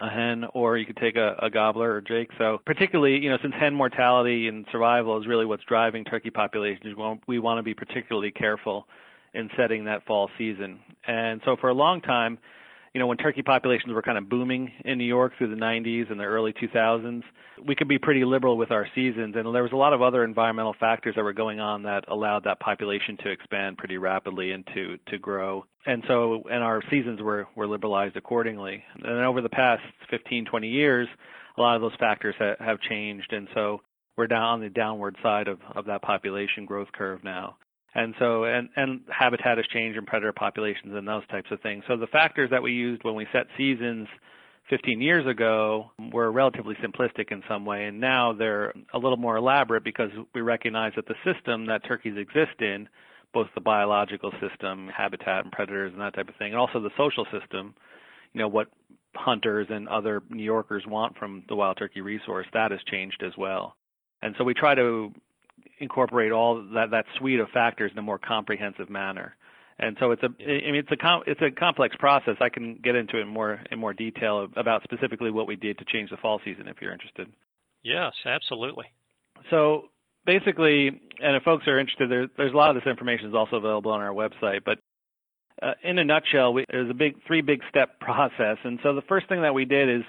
a 0.00 0.08
hen 0.08 0.44
or 0.54 0.76
you 0.76 0.86
could 0.86 0.96
take 0.96 1.16
a, 1.16 1.36
a 1.40 1.50
gobbler 1.50 1.92
or 1.92 2.00
Jake. 2.00 2.30
So 2.38 2.60
particularly, 2.66 3.18
you 3.18 3.30
know, 3.30 3.38
since 3.40 3.54
hen 3.58 3.74
mortality 3.74 4.48
and 4.48 4.66
survival 4.72 5.20
is 5.20 5.26
really 5.26 5.46
what's 5.46 5.64
driving 5.64 6.04
turkey 6.04 6.30
populations, 6.30 6.96
we 7.26 7.38
want 7.38 7.58
to 7.58 7.62
be 7.62 7.74
particularly 7.74 8.30
careful 8.30 8.86
in 9.34 9.50
setting 9.56 9.84
that 9.84 10.04
fall 10.06 10.30
season. 10.38 10.78
And 11.06 11.40
so 11.44 11.56
for 11.60 11.68
a 11.68 11.74
long 11.74 12.00
time, 12.00 12.38
you 12.94 13.00
know, 13.00 13.08
when 13.08 13.16
turkey 13.16 13.42
populations 13.42 13.92
were 13.92 14.02
kind 14.02 14.16
of 14.16 14.28
booming 14.28 14.70
in 14.84 14.98
New 14.98 15.04
York 15.04 15.32
through 15.36 15.50
the 15.50 15.60
90s 15.60 16.12
and 16.12 16.20
the 16.20 16.24
early 16.24 16.52
2000s, 16.52 17.24
we 17.66 17.74
could 17.74 17.88
be 17.88 17.98
pretty 17.98 18.24
liberal 18.24 18.56
with 18.56 18.70
our 18.70 18.86
seasons. 18.94 19.34
And 19.36 19.52
there 19.52 19.64
was 19.64 19.72
a 19.72 19.76
lot 19.76 19.92
of 19.92 20.00
other 20.00 20.22
environmental 20.22 20.76
factors 20.78 21.16
that 21.16 21.24
were 21.24 21.32
going 21.32 21.58
on 21.58 21.82
that 21.82 22.04
allowed 22.06 22.44
that 22.44 22.60
population 22.60 23.16
to 23.24 23.30
expand 23.30 23.78
pretty 23.78 23.98
rapidly 23.98 24.52
and 24.52 24.64
to, 24.74 24.96
to 25.08 25.18
grow. 25.18 25.64
And 25.86 26.04
so, 26.06 26.44
and 26.48 26.62
our 26.62 26.82
seasons 26.88 27.20
were, 27.20 27.48
were 27.56 27.66
liberalized 27.66 28.16
accordingly. 28.16 28.84
And 29.02 29.24
over 29.24 29.40
the 29.40 29.48
past 29.48 29.82
15, 30.10 30.44
20 30.44 30.68
years, 30.68 31.08
a 31.58 31.60
lot 31.60 31.74
of 31.74 31.82
those 31.82 31.96
factors 31.98 32.36
ha- 32.38 32.54
have 32.60 32.80
changed. 32.80 33.32
And 33.32 33.48
so 33.54 33.80
we're 34.16 34.28
down 34.28 34.44
on 34.44 34.60
the 34.60 34.70
downward 34.70 35.16
side 35.20 35.48
of, 35.48 35.58
of 35.74 35.86
that 35.86 36.02
population 36.02 36.64
growth 36.64 36.92
curve 36.92 37.24
now. 37.24 37.56
And 37.94 38.14
so, 38.18 38.44
and, 38.44 38.68
and 38.76 39.02
habitat 39.08 39.56
has 39.56 39.66
changed 39.66 39.96
and 39.96 40.06
predator 40.06 40.32
populations 40.32 40.94
and 40.94 41.06
those 41.06 41.26
types 41.28 41.50
of 41.52 41.60
things. 41.60 41.84
So 41.86 41.96
the 41.96 42.08
factors 42.08 42.50
that 42.50 42.62
we 42.62 42.72
used 42.72 43.04
when 43.04 43.14
we 43.14 43.26
set 43.32 43.46
seasons 43.56 44.08
15 44.68 45.00
years 45.00 45.26
ago 45.26 45.90
were 46.12 46.32
relatively 46.32 46.74
simplistic 46.76 47.30
in 47.30 47.42
some 47.48 47.64
way, 47.64 47.84
and 47.84 48.00
now 48.00 48.32
they're 48.32 48.72
a 48.92 48.98
little 48.98 49.18
more 49.18 49.36
elaborate 49.36 49.84
because 49.84 50.10
we 50.34 50.40
recognize 50.40 50.92
that 50.96 51.06
the 51.06 51.14
system 51.24 51.66
that 51.66 51.84
turkeys 51.84 52.16
exist 52.16 52.60
in, 52.60 52.88
both 53.32 53.46
the 53.54 53.60
biological 53.60 54.32
system, 54.40 54.88
habitat 54.96 55.44
and 55.44 55.52
predators 55.52 55.92
and 55.92 56.00
that 56.00 56.14
type 56.14 56.28
of 56.28 56.36
thing, 56.36 56.52
and 56.52 56.58
also 56.58 56.80
the 56.80 56.90
social 56.96 57.26
system, 57.26 57.74
you 58.32 58.40
know, 58.40 58.48
what 58.48 58.68
hunters 59.14 59.66
and 59.70 59.88
other 59.88 60.22
New 60.30 60.42
Yorkers 60.42 60.84
want 60.86 61.16
from 61.18 61.44
the 61.48 61.54
wild 61.54 61.76
turkey 61.76 62.00
resource, 62.00 62.46
that 62.52 62.70
has 62.70 62.80
changed 62.90 63.22
as 63.24 63.32
well. 63.36 63.76
And 64.22 64.34
so 64.38 64.44
we 64.44 64.54
try 64.54 64.74
to 64.74 65.12
incorporate 65.84 66.32
all 66.32 66.62
that 66.74 66.90
that 66.90 67.04
suite 67.18 67.40
of 67.40 67.48
factors 67.50 67.92
in 67.92 67.98
a 67.98 68.02
more 68.02 68.18
comprehensive 68.18 68.90
manner. 68.90 69.36
And 69.78 69.96
so 69.98 70.10
it's 70.12 70.22
a 70.22 70.26
I 70.26 70.70
mean 70.70 70.76
it's 70.76 70.92
a 70.92 70.96
com- 70.96 71.22
it's 71.26 71.40
a 71.40 71.50
complex 71.50 71.96
process. 71.96 72.36
I 72.40 72.48
can 72.48 72.80
get 72.82 72.94
into 72.96 73.18
it 73.18 73.22
in 73.22 73.28
more 73.28 73.60
in 73.70 73.78
more 73.78 73.94
detail 73.94 74.48
about 74.56 74.82
specifically 74.84 75.30
what 75.30 75.46
we 75.46 75.56
did 75.56 75.78
to 75.78 75.84
change 75.84 76.10
the 76.10 76.16
fall 76.16 76.40
season 76.44 76.68
if 76.68 76.76
you're 76.80 76.92
interested. 76.92 77.28
Yes, 77.82 78.12
absolutely. 78.24 78.86
So 79.50 79.84
basically, 80.24 80.88
and 80.88 81.36
if 81.36 81.42
folks 81.42 81.66
are 81.66 81.78
interested, 81.78 82.10
there, 82.10 82.28
there's 82.36 82.52
a 82.52 82.56
lot 82.56 82.70
of 82.70 82.82
this 82.82 82.88
information 82.88 83.28
is 83.28 83.34
also 83.34 83.56
available 83.56 83.90
on 83.90 84.00
our 84.00 84.12
website. 84.12 84.60
But 84.64 84.78
uh, 85.62 85.74
in 85.82 85.98
a 85.98 86.04
nutshell, 86.04 86.52
we, 86.54 86.64
there's 86.70 86.90
a 86.90 86.94
big 86.94 87.16
three 87.26 87.42
big 87.42 87.60
step 87.68 88.00
process. 88.00 88.58
And 88.64 88.78
so 88.82 88.94
the 88.94 89.02
first 89.02 89.28
thing 89.28 89.42
that 89.42 89.54
we 89.54 89.64
did 89.64 89.88
is 89.88 90.02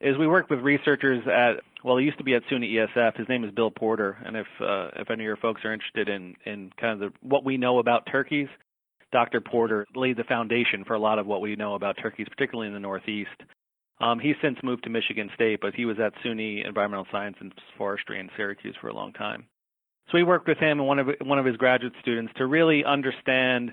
is 0.00 0.18
we 0.18 0.26
worked 0.26 0.50
with 0.50 0.60
researchers 0.60 1.22
at 1.26 1.62
well, 1.84 1.98
he 1.98 2.06
used 2.06 2.16
to 2.16 2.24
be 2.24 2.34
at 2.34 2.42
SUNY 2.50 2.72
ESF. 2.72 3.16
His 3.16 3.28
name 3.28 3.44
is 3.44 3.50
Bill 3.52 3.70
Porter, 3.70 4.16
and 4.24 4.36
if 4.36 4.46
uh, 4.58 4.88
if 4.96 5.10
any 5.10 5.22
of 5.22 5.26
your 5.26 5.36
folks 5.36 5.62
are 5.64 5.72
interested 5.72 6.08
in 6.08 6.34
in 6.46 6.70
kind 6.80 6.94
of 6.94 6.98
the, 7.12 7.18
what 7.20 7.44
we 7.44 7.58
know 7.58 7.78
about 7.78 8.06
turkeys, 8.10 8.48
Dr. 9.12 9.42
Porter 9.42 9.86
laid 9.94 10.16
the 10.16 10.24
foundation 10.24 10.84
for 10.86 10.94
a 10.94 10.98
lot 10.98 11.18
of 11.18 11.26
what 11.26 11.42
we 11.42 11.56
know 11.56 11.74
about 11.74 11.96
turkeys, 12.00 12.26
particularly 12.30 12.68
in 12.68 12.74
the 12.74 12.80
Northeast. 12.80 13.36
Um, 14.00 14.18
he's 14.18 14.34
since 14.42 14.58
moved 14.62 14.84
to 14.84 14.90
Michigan 14.90 15.30
State, 15.34 15.60
but 15.60 15.74
he 15.74 15.84
was 15.84 15.98
at 16.00 16.14
SUNY 16.24 16.66
Environmental 16.66 17.06
Science 17.12 17.36
and 17.40 17.52
Forestry 17.76 18.18
in 18.18 18.30
Syracuse 18.34 18.74
for 18.80 18.88
a 18.88 18.94
long 18.94 19.12
time. 19.12 19.46
So 20.10 20.16
we 20.18 20.24
worked 20.24 20.48
with 20.48 20.58
him 20.58 20.80
and 20.80 20.88
one 20.88 20.98
of 20.98 21.08
one 21.22 21.38
of 21.38 21.44
his 21.44 21.56
graduate 21.58 21.92
students 22.00 22.32
to 22.36 22.46
really 22.46 22.82
understand 22.84 23.72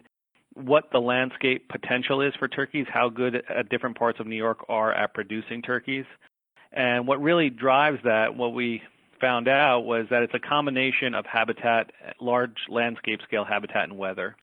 what 0.53 0.91
the 0.91 0.99
landscape 0.99 1.69
potential 1.69 2.21
is 2.21 2.33
for 2.37 2.49
turkeys, 2.49 2.85
how 2.91 3.07
good 3.07 3.41
at 3.49 3.69
different 3.69 3.97
parts 3.97 4.19
of 4.19 4.27
New 4.27 4.35
York 4.35 4.65
are 4.67 4.91
at 4.91 5.13
producing 5.13 5.61
turkeys, 5.61 6.05
and 6.71 7.07
what 7.07 7.21
really 7.21 7.49
drives 7.49 7.99
that, 8.03 8.35
what 8.35 8.53
we 8.53 8.81
found 9.19 9.47
out 9.47 9.81
was 9.81 10.07
that 10.09 10.23
it's 10.23 10.33
a 10.33 10.39
combination 10.39 11.13
of 11.13 11.25
habitat, 11.25 11.91
large 12.19 12.55
landscape 12.69 13.19
scale 13.23 13.45
habitat 13.45 13.83
and 13.83 13.97
weather. 13.97 14.35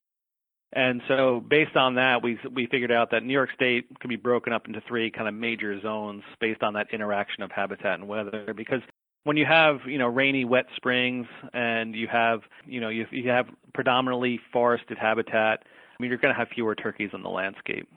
And 0.71 1.01
so 1.07 1.43
based 1.47 1.75
on 1.75 1.95
that, 1.95 2.23
we 2.23 2.39
we 2.53 2.67
figured 2.67 2.91
out 2.91 3.11
that 3.11 3.23
New 3.23 3.33
York 3.33 3.49
State 3.55 3.87
can 3.99 4.09
be 4.09 4.15
broken 4.15 4.53
up 4.53 4.67
into 4.67 4.81
three 4.87 5.09
kind 5.09 5.27
of 5.27 5.33
major 5.33 5.79
zones 5.81 6.23
based 6.39 6.61
on 6.61 6.73
that 6.73 6.87
interaction 6.93 7.41
of 7.41 7.51
habitat 7.51 7.99
and 7.99 8.07
weather. 8.07 8.53
Because 8.55 8.81
when 9.23 9.35
you 9.35 9.45
have 9.45 9.79
you 9.87 9.97
know 9.97 10.07
rainy, 10.07 10.45
wet 10.45 10.65
springs, 10.75 11.25
and 11.53 11.95
you 11.95 12.07
have 12.07 12.41
you 12.67 12.79
know 12.79 12.89
you, 12.89 13.07
you 13.09 13.29
have 13.29 13.47
predominantly 13.73 14.39
forested 14.53 14.99
habitat, 14.99 15.63
I 15.63 16.03
mean 16.03 16.09
you're 16.09 16.19
going 16.19 16.33
to 16.33 16.39
have 16.39 16.49
fewer 16.49 16.75
turkeys 16.75 17.09
in 17.13 17.23
the 17.23 17.29
landscape. 17.29 17.89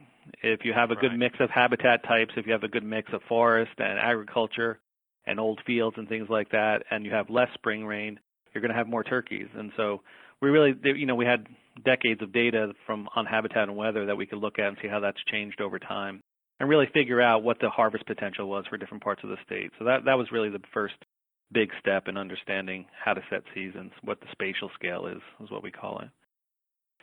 If 0.42 0.64
you 0.64 0.72
have 0.72 0.90
a 0.90 0.96
good 0.96 1.10
right. 1.10 1.18
mix 1.18 1.40
of 1.40 1.50
habitat 1.50 2.04
types, 2.04 2.34
if 2.36 2.46
you 2.46 2.52
have 2.52 2.62
a 2.62 2.68
good 2.68 2.84
mix 2.84 3.12
of 3.12 3.22
forest 3.28 3.72
and 3.78 3.98
agriculture 3.98 4.78
and 5.26 5.38
old 5.38 5.60
fields 5.66 5.96
and 5.98 6.08
things 6.08 6.28
like 6.28 6.50
that, 6.50 6.84
and 6.90 7.04
you 7.04 7.12
have 7.12 7.30
less 7.30 7.48
spring 7.54 7.84
rain, 7.84 8.18
you're 8.52 8.62
going 8.62 8.70
to 8.70 8.76
have 8.76 8.88
more 8.88 9.04
turkeys. 9.04 9.48
And 9.56 9.72
so 9.76 10.02
we 10.40 10.50
really, 10.50 10.74
you 10.82 11.06
know, 11.06 11.14
we 11.14 11.24
had 11.24 11.46
decades 11.84 12.20
of 12.22 12.32
data 12.32 12.72
from 12.86 13.08
on 13.14 13.26
habitat 13.26 13.68
and 13.68 13.76
weather 13.76 14.06
that 14.06 14.16
we 14.16 14.26
could 14.26 14.38
look 14.38 14.58
at 14.58 14.66
and 14.66 14.76
see 14.82 14.88
how 14.88 15.00
that's 15.00 15.22
changed 15.24 15.60
over 15.60 15.78
time, 15.78 16.20
and 16.60 16.68
really 16.68 16.88
figure 16.92 17.20
out 17.20 17.42
what 17.42 17.58
the 17.60 17.70
harvest 17.70 18.06
potential 18.06 18.48
was 18.48 18.66
for 18.66 18.76
different 18.76 19.02
parts 19.02 19.22
of 19.24 19.30
the 19.30 19.38
state. 19.44 19.70
So 19.78 19.84
that 19.86 20.04
that 20.04 20.18
was 20.18 20.30
really 20.30 20.50
the 20.50 20.60
first 20.72 20.94
big 21.52 21.70
step 21.78 22.08
in 22.08 22.16
understanding 22.16 22.86
how 23.04 23.14
to 23.14 23.22
set 23.30 23.42
seasons, 23.54 23.92
what 24.02 24.20
the 24.20 24.26
spatial 24.32 24.70
scale 24.74 25.06
is, 25.06 25.20
is 25.42 25.50
what 25.50 25.62
we 25.62 25.70
call 25.70 25.98
it. 26.00 26.08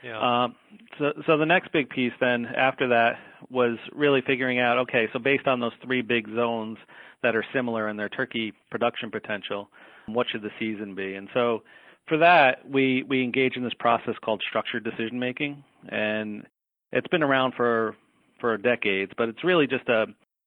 Yeah. 0.03 0.44
Um, 0.44 0.56
so, 0.98 1.13
so 1.27 1.38
the 1.38 1.46
next 1.46 1.72
big 1.72 1.89
piece 1.89 2.13
then 2.20 2.46
after 2.46 2.88
that 2.88 3.18
was 3.50 3.77
really 3.94 4.22
figuring 4.22 4.60
out, 4.60 4.77
okay, 4.79 5.08
so 5.12 5.20
based 5.20 5.48
on 5.48 5.60
those 5.60 5.74
three 5.84 6.01
big 6.01 6.27
zones 6.36 6.77
that 7.22 7.36
are 7.36 7.44
similar 7.53 7.89
in 7.89 7.98
their 7.98 8.10
turkey 8.10 8.53
production 8.72 9.12
potential, 9.12 9.70
what 10.08 10.27
should 10.29 10.41
the 10.41 10.51
season 10.58 10.96
be? 10.96 11.15
And 11.15 11.27
so 11.34 11.63
for 12.08 12.18
that, 12.18 12.70
we, 12.70 13.03
we 13.03 13.24
engage 13.24 13.56
in 13.56 13.63
this 13.63 13.74
process 13.79 14.15
called 14.24 14.41
structured 14.48 14.84
decision 14.84 15.20
making. 15.20 15.63
And 15.89 16.46
it's 16.91 17.08
been 17.08 17.24
around 17.24 17.53
for, 17.56 17.96
for 18.39 18.58
decades, 18.58 19.12
but 19.18 19.29
it's 19.29 19.44
really 19.44 19.68
just 19.68 19.88
a, 19.89 20.06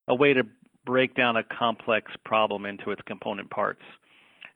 a 0.08 0.14
way 0.14 0.32
to 0.32 0.44
break 0.84 1.14
down 1.14 1.36
a 1.36 1.44
complex 1.44 2.10
problem 2.24 2.66
into 2.66 2.90
its 2.90 3.02
component 3.06 3.50
parts. 3.50 3.82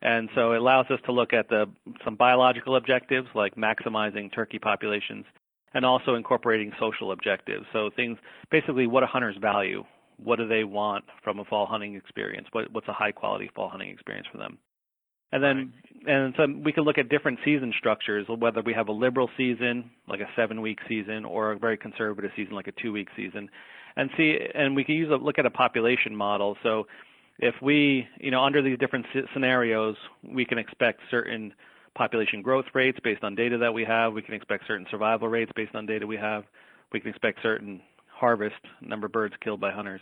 And 0.03 0.29
so 0.35 0.53
it 0.53 0.59
allows 0.59 0.87
us 0.91 1.01
to 1.07 1.13
look 1.13 1.33
at 1.33 1.49
the, 1.49 1.67
some 2.05 2.17
biological 2.17 2.77
objectives 2.77 3.29
like 3.35 3.55
maximizing 3.57 4.33
turkey 4.35 4.59
populations 4.59 5.25
and 5.75 5.85
also 5.85 6.15
incorporating 6.15 6.73
social 6.79 7.13
objectives. 7.13 7.65
So 7.73 7.91
things, 7.97 8.19
basically 8.51 8.87
what 8.87 9.03
a 9.03 9.07
hunter's 9.07 9.37
value, 9.41 9.85
what 10.23 10.37
do 10.37 10.47
they 10.49 10.65
want 10.65 11.05
from 11.23 11.39
a 11.39 11.45
fall 11.45 11.67
hunting 11.67 11.95
experience? 11.95 12.47
What, 12.53 12.73
what's 12.73 12.89
a 12.89 12.93
high 12.93 13.13
quality 13.13 13.51
fall 13.55 13.69
hunting 13.69 13.91
experience 13.91 14.27
for 14.31 14.39
them? 14.39 14.59
And 15.33 15.43
then, 15.43 15.73
and 16.07 16.35
so 16.37 16.47
we 16.65 16.73
can 16.73 16.85
look 16.85 16.99
at 16.99 17.09
different 17.09 17.41
season 17.45 17.73
structures, 17.77 18.27
whether 18.29 18.63
we 18.63 18.73
have 18.75 18.89
a 18.89 18.93
liberal 18.93 19.29
season, 19.37 19.91
like 20.09 20.21
a 20.21 20.29
seven 20.37 20.63
week 20.63 20.79
season, 20.89 21.25
or 21.25 21.53
a 21.53 21.59
very 21.59 21.77
conservative 21.77 22.31
season, 22.37 22.55
like 22.55 22.69
a 22.69 22.73
two 22.81 22.93
week 22.93 23.09
season, 23.17 23.51
and 23.97 24.09
see, 24.17 24.39
and 24.55 24.77
we 24.77 24.85
can 24.85 24.95
use 24.95 25.11
a 25.11 25.17
look 25.17 25.39
at 25.39 25.45
a 25.45 25.51
population 25.51 26.15
model. 26.15 26.57
So 26.63 26.87
if 27.39 27.55
we, 27.61 28.09
you 28.19 28.31
know, 28.31 28.43
under 28.43 28.63
these 28.63 28.79
different 28.79 29.07
scenarios, 29.33 29.97
we 30.23 30.45
can 30.45 30.59
expect 30.59 31.01
certain 31.11 31.53
population 31.95 32.43
growth 32.43 32.67
rates 32.75 32.99
based 33.03 33.25
on 33.25 33.35
data 33.35 33.59
that 33.59 33.73
we 33.73 33.85
have. 33.85 34.13
We 34.13 34.23
can 34.23 34.35
expect 34.35 34.67
certain 34.67 34.87
survival 34.91 35.29
rates 35.29 35.53
based 35.55 35.75
on 35.75 35.87
data 35.87 36.07
we 36.07 36.17
have. 36.17 36.45
We 36.93 37.01
can 37.01 37.11
expect 37.11 37.43
certain 37.43 37.81
harvest 38.09 38.57
number 38.81 39.07
of 39.07 39.13
birds 39.13 39.35
killed 39.43 39.61
by 39.61 39.73
hunters. 39.73 40.01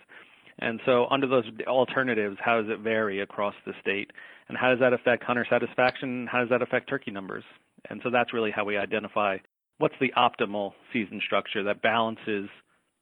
And 0.61 0.81
so, 0.87 1.07
under 1.11 1.27
those 1.27 1.45
alternatives, 1.67 2.37
how 2.41 2.61
does 2.61 2.71
it 2.71 2.79
vary 2.81 3.21
across 3.21 3.55
the 3.67 3.73
state? 3.81 4.13
And 4.49 4.57
how 4.57 4.71
does 4.71 4.79
that 4.81 4.93
affect 4.93 5.25
hunter 5.25 5.47
satisfaction? 5.49 6.29
How 6.31 6.41
does 6.41 6.51
that 6.51 6.63
affect 6.63 6.89
turkey 6.89 7.11
numbers? 7.11 7.43
And 7.91 8.01
so, 8.05 8.11
that's 8.11 8.33
really 8.33 8.53
how 8.53 8.65
we 8.65 8.77
identify 8.77 9.39
what's 9.79 9.97
the 10.01 10.13
optimal 10.17 10.73
season 10.93 11.21
structure 11.25 11.65
that 11.65 11.83
balances 11.83 12.49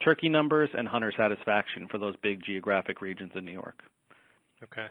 turkey 0.02 0.30
numbers 0.30 0.70
and 0.76 0.88
hunter 0.88 1.12
satisfaction 1.14 1.88
for 1.90 1.98
those 1.98 2.14
big 2.22 2.42
geographic 2.42 3.02
regions 3.02 3.32
in 3.34 3.44
New 3.44 3.52
York. 3.52 3.82
Okay. 4.62 4.86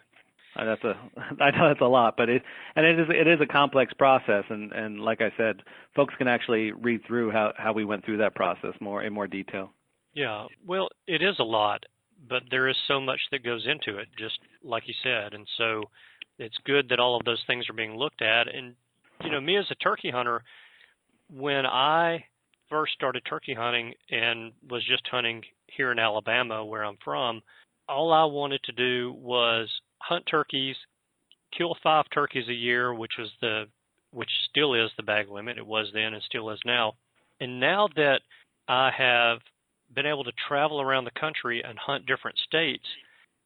Uh, 0.56 0.66
that's 0.66 0.84
a 0.84 0.94
I 1.44 1.52
know 1.52 1.70
that's 1.70 1.82
a 1.82 1.86
lot, 1.86 2.16
but 2.18 2.30
it 2.30 2.44
and 2.76 2.86
it 2.86 3.00
is 3.00 3.08
it 3.10 3.28
is 3.28 3.40
a 3.42 3.46
complex 3.46 3.94
process, 3.94 4.44
and 4.50 4.72
and 4.72 5.00
like 5.00 5.22
I 5.22 5.32
said, 5.38 5.62
folks 5.96 6.14
can 6.18 6.28
actually 6.28 6.72
read 6.72 7.02
through 7.08 7.32
how 7.32 7.54
how 7.58 7.74
we 7.74 7.86
went 7.86 8.06
through 8.06 8.18
that 8.18 8.36
process 8.36 8.74
more 8.80 9.04
in 9.04 9.14
more 9.14 9.28
detail. 9.28 9.72
Yeah, 10.14 10.48
well, 10.66 10.90
it 11.08 11.22
is 11.22 11.36
a 11.40 11.44
lot, 11.44 11.84
but 12.28 12.44
there 12.52 12.68
is 12.68 12.76
so 12.88 13.00
much 13.00 13.20
that 13.32 13.46
goes 13.46 13.66
into 13.66 13.98
it, 13.98 14.10
just 14.20 14.40
like 14.62 14.84
you 14.88 14.94
said, 15.04 15.34
and 15.34 15.48
so 15.58 15.84
it's 16.38 16.58
good 16.66 16.90
that 16.90 17.00
all 17.00 17.16
of 17.16 17.24
those 17.24 17.42
things 17.48 17.70
are 17.70 17.74
being 17.74 17.96
looked 17.96 18.22
at. 18.22 18.54
And 18.54 18.76
you 19.24 19.32
know, 19.32 19.40
me 19.40 19.58
as 19.58 19.66
a 19.72 19.76
turkey 19.76 20.12
hunter, 20.12 20.44
when 21.30 21.66
I 21.66 22.26
first 22.70 22.94
started 22.94 23.24
turkey 23.30 23.54
hunting 23.54 23.94
and 24.10 24.52
was 24.70 24.86
just 24.86 25.08
hunting 25.10 25.44
here 25.68 25.92
in 25.92 26.00
Alabama, 26.00 26.66
where 26.66 26.84
I'm 26.84 26.98
from 27.04 27.42
all 27.92 28.14
I 28.14 28.26
wanted 28.26 28.64
to 28.64 28.72
do 28.72 29.14
was 29.14 29.70
hunt 30.00 30.26
turkeys, 30.30 30.76
kill 31.56 31.76
five 31.84 32.06
turkeys 32.14 32.48
a 32.48 32.54
year, 32.54 32.94
which 32.94 33.14
was 33.20 33.30
the 33.42 33.66
which 34.14 34.30
still 34.50 34.74
is 34.74 34.92
the 34.98 35.04
bag 35.04 35.30
limit. 35.30 35.58
It 35.58 35.66
was 35.66 35.88
then 35.94 36.14
and 36.14 36.24
still 36.24 36.50
is 36.50 36.60
now. 36.66 36.94
And 37.40 37.60
now 37.60 37.88
that 37.96 38.20
I 38.68 38.92
have 38.98 39.40
been 39.94 40.06
able 40.06 40.26
to 40.26 40.34
travel 40.48 40.82
around 40.82 41.06
the 41.06 41.20
country 41.20 41.64
and 41.66 41.78
hunt 41.80 42.06
different 42.06 42.38
states, 42.38 42.84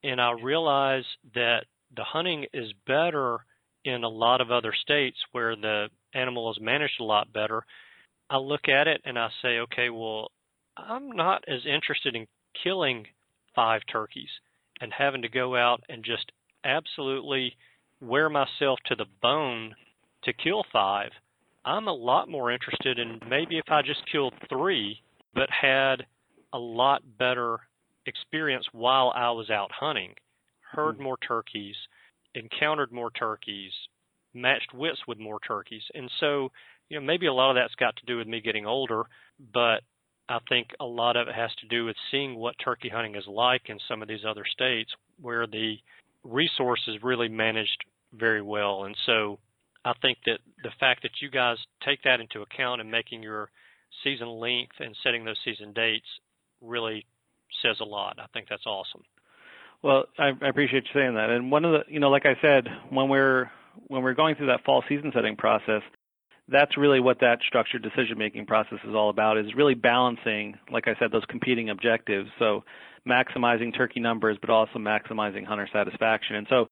and 0.03 0.19
I 0.19 0.31
realize 0.31 1.03
that 1.35 1.65
the 1.95 2.03
hunting 2.03 2.45
is 2.53 2.71
better 2.87 3.39
in 3.83 4.03
a 4.03 4.09
lot 4.09 4.41
of 4.41 4.51
other 4.51 4.73
states 4.73 5.17
where 5.31 5.55
the 5.55 5.89
animal 6.15 6.51
is 6.51 6.57
managed 6.59 6.99
a 6.99 7.03
lot 7.03 7.31
better. 7.31 7.63
I 8.29 8.37
look 8.37 8.67
at 8.67 8.87
it 8.87 9.01
and 9.05 9.19
I 9.19 9.29
say, 9.41 9.59
okay, 9.59 9.91
well, 9.91 10.31
I'm 10.75 11.11
not 11.11 11.43
as 11.47 11.61
interested 11.65 12.15
in 12.15 12.25
killing 12.63 13.05
five 13.55 13.81
turkeys 13.91 14.29
and 14.81 14.91
having 14.91 15.21
to 15.21 15.29
go 15.29 15.55
out 15.55 15.81
and 15.89 16.03
just 16.03 16.31
absolutely 16.63 17.55
wear 18.01 18.29
myself 18.29 18.79
to 18.85 18.95
the 18.95 19.05
bone 19.21 19.75
to 20.23 20.33
kill 20.33 20.63
five, 20.71 21.11
I'm 21.63 21.87
a 21.87 21.93
lot 21.93 22.29
more 22.29 22.51
interested 22.51 22.99
in 22.99 23.19
maybe 23.27 23.57
if 23.57 23.65
I 23.69 23.81
just 23.81 24.01
killed 24.11 24.33
three, 24.49 25.01
but 25.33 25.49
had 25.49 26.05
a 26.53 26.59
lot 26.59 27.01
better 27.17 27.59
experience 28.05 28.65
while 28.71 29.11
I 29.15 29.31
was 29.31 29.49
out 29.49 29.71
hunting, 29.71 30.13
heard 30.71 30.97
hmm. 30.97 31.03
more 31.03 31.17
turkeys, 31.27 31.75
encountered 32.35 32.91
more 32.91 33.11
turkeys, 33.11 33.71
matched 34.33 34.73
wits 34.73 34.99
with 35.07 35.17
more 35.17 35.39
turkeys. 35.39 35.83
And 35.93 36.11
so, 36.19 36.51
you 36.89 36.99
know, 36.99 37.05
maybe 37.05 37.25
a 37.25 37.33
lot 37.33 37.51
of 37.51 37.55
that's 37.55 37.75
got 37.75 37.95
to 37.97 38.05
do 38.05 38.17
with 38.17 38.27
me 38.27 38.41
getting 38.41 38.65
older, 38.65 39.03
but 39.53 39.81
I 40.27 40.39
think 40.49 40.69
a 40.79 40.85
lot 40.85 41.17
of 41.17 41.27
it 41.27 41.35
has 41.35 41.51
to 41.61 41.67
do 41.67 41.85
with 41.85 41.95
seeing 42.11 42.35
what 42.35 42.55
turkey 42.63 42.89
hunting 42.89 43.15
is 43.15 43.27
like 43.27 43.63
in 43.69 43.77
some 43.87 44.01
of 44.01 44.07
these 44.07 44.25
other 44.27 44.43
states 44.51 44.91
where 45.21 45.45
the 45.45 45.77
resource 46.23 46.81
is 46.87 47.03
really 47.03 47.29
managed 47.29 47.85
very 48.13 48.41
well. 48.41 48.85
And 48.85 48.95
so 49.05 49.39
I 49.83 49.93
think 50.01 50.17
that 50.25 50.39
the 50.63 50.71
fact 50.79 51.03
that 51.03 51.11
you 51.21 51.29
guys 51.29 51.57
take 51.85 52.01
that 52.03 52.19
into 52.19 52.41
account 52.41 52.81
in 52.81 52.89
making 52.89 53.21
your 53.21 53.49
season 54.03 54.27
length 54.27 54.75
and 54.79 54.95
setting 55.03 55.25
those 55.25 55.39
season 55.45 55.73
dates 55.73 56.07
really 56.61 57.05
says 57.61 57.77
a 57.79 57.85
lot. 57.85 58.17
I 58.19 58.25
think 58.33 58.47
that's 58.49 58.65
awesome. 58.65 59.03
Well, 59.83 60.05
I, 60.17 60.31
I 60.41 60.49
appreciate 60.49 60.85
you 60.85 60.99
saying 60.99 61.15
that. 61.15 61.29
And 61.29 61.51
one 61.51 61.63
of 61.65 61.71
the, 61.73 61.93
you 61.93 61.99
know, 61.99 62.09
like 62.09 62.25
I 62.25 62.35
said, 62.41 62.67
when 62.89 63.09
we're 63.09 63.51
when 63.87 64.01
we're 64.01 64.13
going 64.13 64.35
through 64.35 64.47
that 64.47 64.63
fall 64.63 64.83
season 64.89 65.11
setting 65.13 65.35
process, 65.35 65.81
that's 66.47 66.77
really 66.77 66.99
what 66.99 67.19
that 67.21 67.39
structured 67.47 67.81
decision 67.81 68.17
making 68.17 68.45
process 68.45 68.79
is 68.87 68.93
all 68.93 69.09
about 69.09 69.37
is 69.37 69.53
really 69.55 69.73
balancing 69.73 70.57
like 70.71 70.87
i 70.87 70.95
said 70.99 71.11
those 71.11 71.25
competing 71.27 71.69
objectives. 71.69 72.29
So 72.39 72.63
maximizing 73.07 73.75
turkey 73.75 73.99
numbers 73.99 74.37
but 74.39 74.49
also 74.49 74.79
maximizing 74.79 75.45
hunter 75.45 75.67
satisfaction. 75.71 76.35
And 76.35 76.47
so 76.49 76.67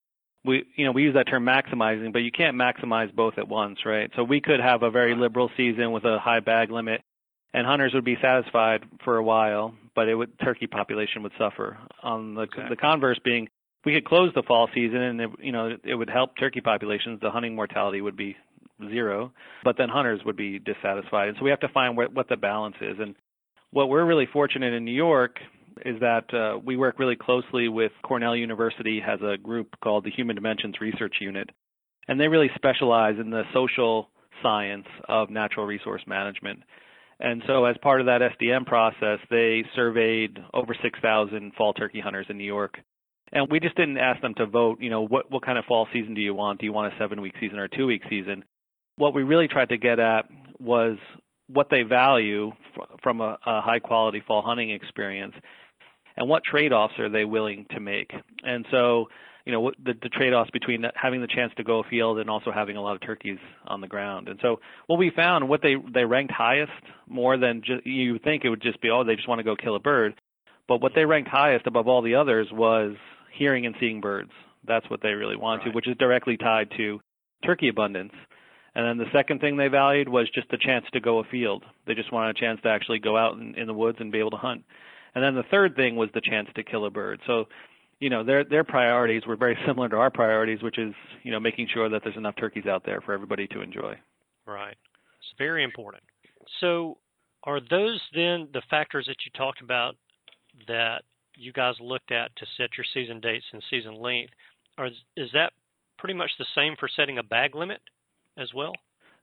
we 0.45 0.65
you 0.75 0.85
know 0.85 0.91
we 0.91 1.03
use 1.03 1.15
that 1.15 1.27
term 1.27 1.45
maximizing 1.45 2.11
but 2.13 2.19
you 2.19 2.31
can't 2.31 2.57
maximize 2.57 3.13
both 3.13 3.37
at 3.37 3.47
once 3.47 3.79
right? 3.85 4.11
So 4.15 4.23
we 4.23 4.41
could 4.41 4.59
have 4.59 4.83
a 4.83 4.91
very 4.91 5.15
liberal 5.15 5.49
season 5.57 5.91
with 5.91 6.05
a 6.05 6.19
high 6.19 6.39
bag 6.39 6.71
limit 6.71 7.01
and 7.53 7.65
hunters 7.67 7.93
would 7.93 8.05
be 8.05 8.17
satisfied 8.21 8.83
for 9.03 9.17
a 9.17 9.23
while 9.23 9.73
but 9.95 10.07
it 10.07 10.15
would 10.15 10.37
turkey 10.39 10.67
population 10.67 11.23
would 11.23 11.33
suffer. 11.37 11.77
On 12.01 12.35
the 12.35 12.41
exactly. 12.41 12.69
the 12.69 12.75
converse 12.75 13.19
being 13.23 13.47
we 13.85 13.93
could 13.93 14.05
close 14.05 14.31
the 14.33 14.43
fall 14.43 14.69
season 14.73 15.01
and 15.01 15.21
it, 15.21 15.29
you 15.39 15.51
know 15.51 15.77
it 15.83 15.95
would 15.95 16.09
help 16.09 16.37
turkey 16.37 16.61
populations 16.61 17.19
the 17.21 17.31
hunting 17.31 17.55
mortality 17.55 18.01
would 18.01 18.17
be 18.17 18.35
zero 18.89 19.31
but 19.63 19.77
then 19.77 19.89
hunters 19.89 20.21
would 20.25 20.35
be 20.35 20.59
dissatisfied 20.59 21.29
and 21.29 21.37
so 21.37 21.43
we 21.43 21.49
have 21.49 21.59
to 21.59 21.69
find 21.69 21.95
what, 21.95 22.13
what 22.13 22.27
the 22.29 22.37
balance 22.37 22.75
is 22.81 22.97
and 22.99 23.15
what 23.71 23.89
we're 23.89 24.05
really 24.05 24.27
fortunate 24.31 24.73
in 24.73 24.85
New 24.85 24.91
York 24.91 25.37
is 25.83 25.99
that 25.99 26.31
uh, 26.33 26.59
we 26.63 26.77
work 26.77 26.99
really 26.99 27.15
closely 27.15 27.67
with 27.67 27.91
Cornell 28.03 28.35
University 28.35 29.01
has 29.03 29.19
a 29.21 29.37
group 29.37 29.69
called 29.83 30.03
the 30.03 30.11
Human 30.11 30.35
Dimensions 30.35 30.75
Research 30.81 31.15
Unit 31.21 31.49
and 32.07 32.19
they 32.19 32.27
really 32.27 32.51
specialize 32.55 33.15
in 33.19 33.29
the 33.29 33.43
social 33.53 34.09
science 34.41 34.87
of 35.07 35.29
natural 35.29 35.65
resource 35.65 36.01
management 36.05 36.59
and 37.19 37.41
so, 37.47 37.65
as 37.65 37.77
part 37.81 38.01
of 38.01 38.07
that 38.07 38.21
SDM 38.21 38.65
process, 38.65 39.19
they 39.29 39.63
surveyed 39.75 40.39
over 40.53 40.75
6,000 40.81 41.53
fall 41.55 41.73
turkey 41.73 42.01
hunters 42.01 42.25
in 42.29 42.37
New 42.37 42.43
York. 42.43 42.77
And 43.31 43.49
we 43.49 43.59
just 43.59 43.75
didn't 43.75 43.97
ask 43.97 44.21
them 44.21 44.33
to 44.35 44.45
vote, 44.45 44.79
you 44.81 44.89
know, 44.89 45.01
what, 45.01 45.31
what 45.31 45.43
kind 45.43 45.57
of 45.57 45.65
fall 45.65 45.87
season 45.93 46.13
do 46.13 46.21
you 46.21 46.33
want? 46.33 46.59
Do 46.59 46.65
you 46.65 46.73
want 46.73 46.93
a 46.93 46.97
seven 46.97 47.21
week 47.21 47.33
season 47.39 47.59
or 47.59 47.63
a 47.63 47.69
two 47.69 47.87
week 47.87 48.01
season? 48.09 48.43
What 48.97 49.13
we 49.13 49.23
really 49.23 49.47
tried 49.47 49.69
to 49.69 49.77
get 49.77 49.99
at 49.99 50.25
was 50.59 50.97
what 51.47 51.67
they 51.69 51.83
value 51.83 52.51
from 53.01 53.21
a, 53.21 53.37
a 53.45 53.61
high 53.61 53.79
quality 53.79 54.21
fall 54.25 54.41
hunting 54.41 54.69
experience 54.71 55.33
and 56.15 56.29
what 56.29 56.43
trade 56.43 56.71
offs 56.71 56.97
are 56.99 57.09
they 57.09 57.25
willing 57.25 57.65
to 57.71 57.79
make. 57.79 58.11
And 58.43 58.65
so, 58.71 59.07
you 59.45 59.51
know 59.51 59.71
the, 59.83 59.93
the 60.01 60.09
trade-offs 60.09 60.49
between 60.51 60.85
having 60.95 61.21
the 61.21 61.27
chance 61.27 61.51
to 61.57 61.63
go 61.63 61.79
afield 61.79 62.19
and 62.19 62.29
also 62.29 62.51
having 62.51 62.77
a 62.77 62.81
lot 62.81 62.95
of 62.95 63.01
turkeys 63.01 63.39
on 63.65 63.81
the 63.81 63.87
ground. 63.87 64.29
And 64.29 64.39
so 64.41 64.59
what 64.87 64.97
we 64.97 65.11
found, 65.15 65.49
what 65.49 65.61
they 65.61 65.75
they 65.93 66.05
ranked 66.05 66.31
highest 66.31 66.71
more 67.07 67.37
than 67.37 67.61
just 67.63 67.85
you 67.85 68.19
think 68.19 68.45
it 68.45 68.49
would 68.49 68.61
just 68.61 68.81
be 68.81 68.89
oh 68.89 69.03
they 69.03 69.15
just 69.15 69.27
want 69.27 69.39
to 69.39 69.43
go 69.43 69.55
kill 69.55 69.75
a 69.75 69.79
bird, 69.79 70.15
but 70.67 70.81
what 70.81 70.93
they 70.95 71.05
ranked 71.05 71.29
highest 71.29 71.67
above 71.67 71.87
all 71.87 72.01
the 72.01 72.15
others 72.15 72.47
was 72.51 72.95
hearing 73.33 73.65
and 73.65 73.75
seeing 73.79 73.99
birds. 73.99 74.31
That's 74.65 74.89
what 74.89 75.01
they 75.01 75.09
really 75.09 75.35
want 75.35 75.65
right. 75.65 75.75
which 75.75 75.87
is 75.87 75.97
directly 75.97 76.37
tied 76.37 76.71
to 76.77 77.01
turkey 77.45 77.67
abundance. 77.67 78.13
And 78.75 78.87
then 78.87 78.97
the 78.97 79.11
second 79.11 79.39
thing 79.39 79.55
they 79.55 79.67
valued 79.67 80.09
was 80.09 80.29
just 80.33 80.49
the 80.49 80.57
chance 80.57 80.85
to 80.93 80.99
go 80.99 81.19
afield. 81.19 81.63
They 81.85 81.93
just 81.93 82.11
wanted 82.11 82.35
a 82.35 82.39
chance 82.39 82.59
to 82.63 82.69
actually 82.69 82.99
go 82.99 83.15
out 83.15 83.37
in, 83.37 83.55
in 83.55 83.67
the 83.67 83.73
woods 83.73 83.97
and 83.99 84.11
be 84.11 84.19
able 84.19 84.31
to 84.31 84.37
hunt. 84.37 84.63
And 85.13 85.23
then 85.23 85.35
the 85.35 85.43
third 85.51 85.75
thing 85.75 85.95
was 85.95 86.09
the 86.13 86.21
chance 86.21 86.49
to 86.55 86.63
kill 86.63 86.85
a 86.85 86.89
bird. 86.89 87.19
So 87.27 87.45
you 88.03 88.09
know 88.09 88.23
their 88.23 88.43
their 88.43 88.65
priorities 88.65 89.25
were 89.25 89.37
very 89.37 89.57
similar 89.65 89.87
to 89.89 89.95
our 89.95 90.09
priorities, 90.09 90.61
which 90.61 90.77
is 90.77 90.93
you 91.23 91.31
know 91.31 91.39
making 91.39 91.69
sure 91.73 91.87
that 91.89 92.01
there's 92.03 92.17
enough 92.17 92.35
turkeys 92.35 92.65
out 92.65 92.83
there 92.85 92.99
for 93.01 93.13
everybody 93.13 93.47
to 93.47 93.61
enjoy. 93.61 93.95
Right, 94.45 94.75
it's 95.19 95.37
very 95.37 95.63
important. 95.63 96.03
So, 96.59 96.97
are 97.45 97.61
those 97.61 98.01
then 98.13 98.49
the 98.51 98.61
factors 98.69 99.05
that 99.07 99.15
you 99.25 99.31
talked 99.37 99.61
about 99.61 99.95
that 100.67 101.03
you 101.37 101.53
guys 101.53 101.75
looked 101.79 102.11
at 102.11 102.35
to 102.35 102.45
set 102.57 102.71
your 102.77 102.85
season 102.93 103.21
dates 103.21 103.45
and 103.53 103.63
season 103.69 104.01
length? 104.01 104.33
Are 104.77 104.89
is 105.15 105.29
that 105.33 105.53
pretty 105.97 106.15
much 106.15 106.31
the 106.37 106.45
same 106.55 106.75
for 106.77 106.89
setting 106.93 107.19
a 107.19 107.23
bag 107.23 107.55
limit 107.55 107.79
as 108.37 108.53
well? 108.53 108.73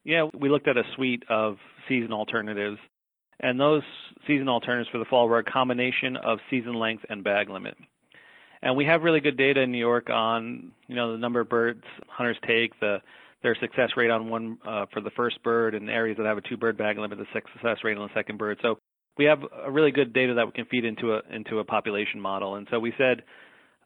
Yeah, 0.04 0.28
we 0.38 0.48
looked 0.48 0.68
at 0.68 0.76
a 0.76 0.82
suite 0.94 1.24
of 1.28 1.56
season 1.88 2.12
alternatives, 2.12 2.78
and 3.40 3.60
those 3.60 3.82
season 4.26 4.48
alternatives 4.48 4.88
for 4.90 4.98
the 4.98 5.04
fall 5.04 5.28
were 5.28 5.38
a 5.38 5.44
combination 5.44 6.16
of 6.16 6.38
season 6.48 6.74
length 6.74 7.04
and 7.08 7.22
bag 7.22 7.50
limit. 7.50 7.76
And 8.62 8.76
we 8.76 8.84
have 8.84 9.02
really 9.02 9.20
good 9.20 9.36
data 9.36 9.62
in 9.62 9.72
New 9.72 9.78
York 9.78 10.10
on, 10.10 10.72
you 10.86 10.94
know, 10.94 11.12
the 11.12 11.18
number 11.18 11.40
of 11.40 11.48
birds 11.48 11.84
hunters 12.08 12.36
take, 12.46 12.78
the 12.80 12.98
their 13.42 13.56
success 13.58 13.90
rate 13.96 14.10
on 14.10 14.28
one 14.28 14.58
uh, 14.66 14.84
for 14.92 15.00
the 15.00 15.10
first 15.10 15.42
bird, 15.42 15.74
and 15.74 15.88
areas 15.88 16.18
that 16.18 16.26
have 16.26 16.36
a 16.36 16.42
two 16.42 16.58
bird 16.58 16.76
bag 16.76 16.98
limit, 16.98 17.18
the 17.18 17.24
success 17.32 17.78
rate 17.82 17.96
on 17.96 18.06
the 18.06 18.14
second 18.14 18.36
bird. 18.36 18.58
So 18.60 18.78
we 19.16 19.24
have 19.24 19.40
a 19.64 19.70
really 19.70 19.90
good 19.90 20.12
data 20.12 20.34
that 20.34 20.46
we 20.46 20.52
can 20.52 20.66
feed 20.66 20.84
into 20.84 21.14
a 21.14 21.22
into 21.30 21.58
a 21.58 21.64
population 21.64 22.20
model. 22.20 22.56
And 22.56 22.66
so 22.70 22.78
we 22.78 22.92
said, 22.98 23.22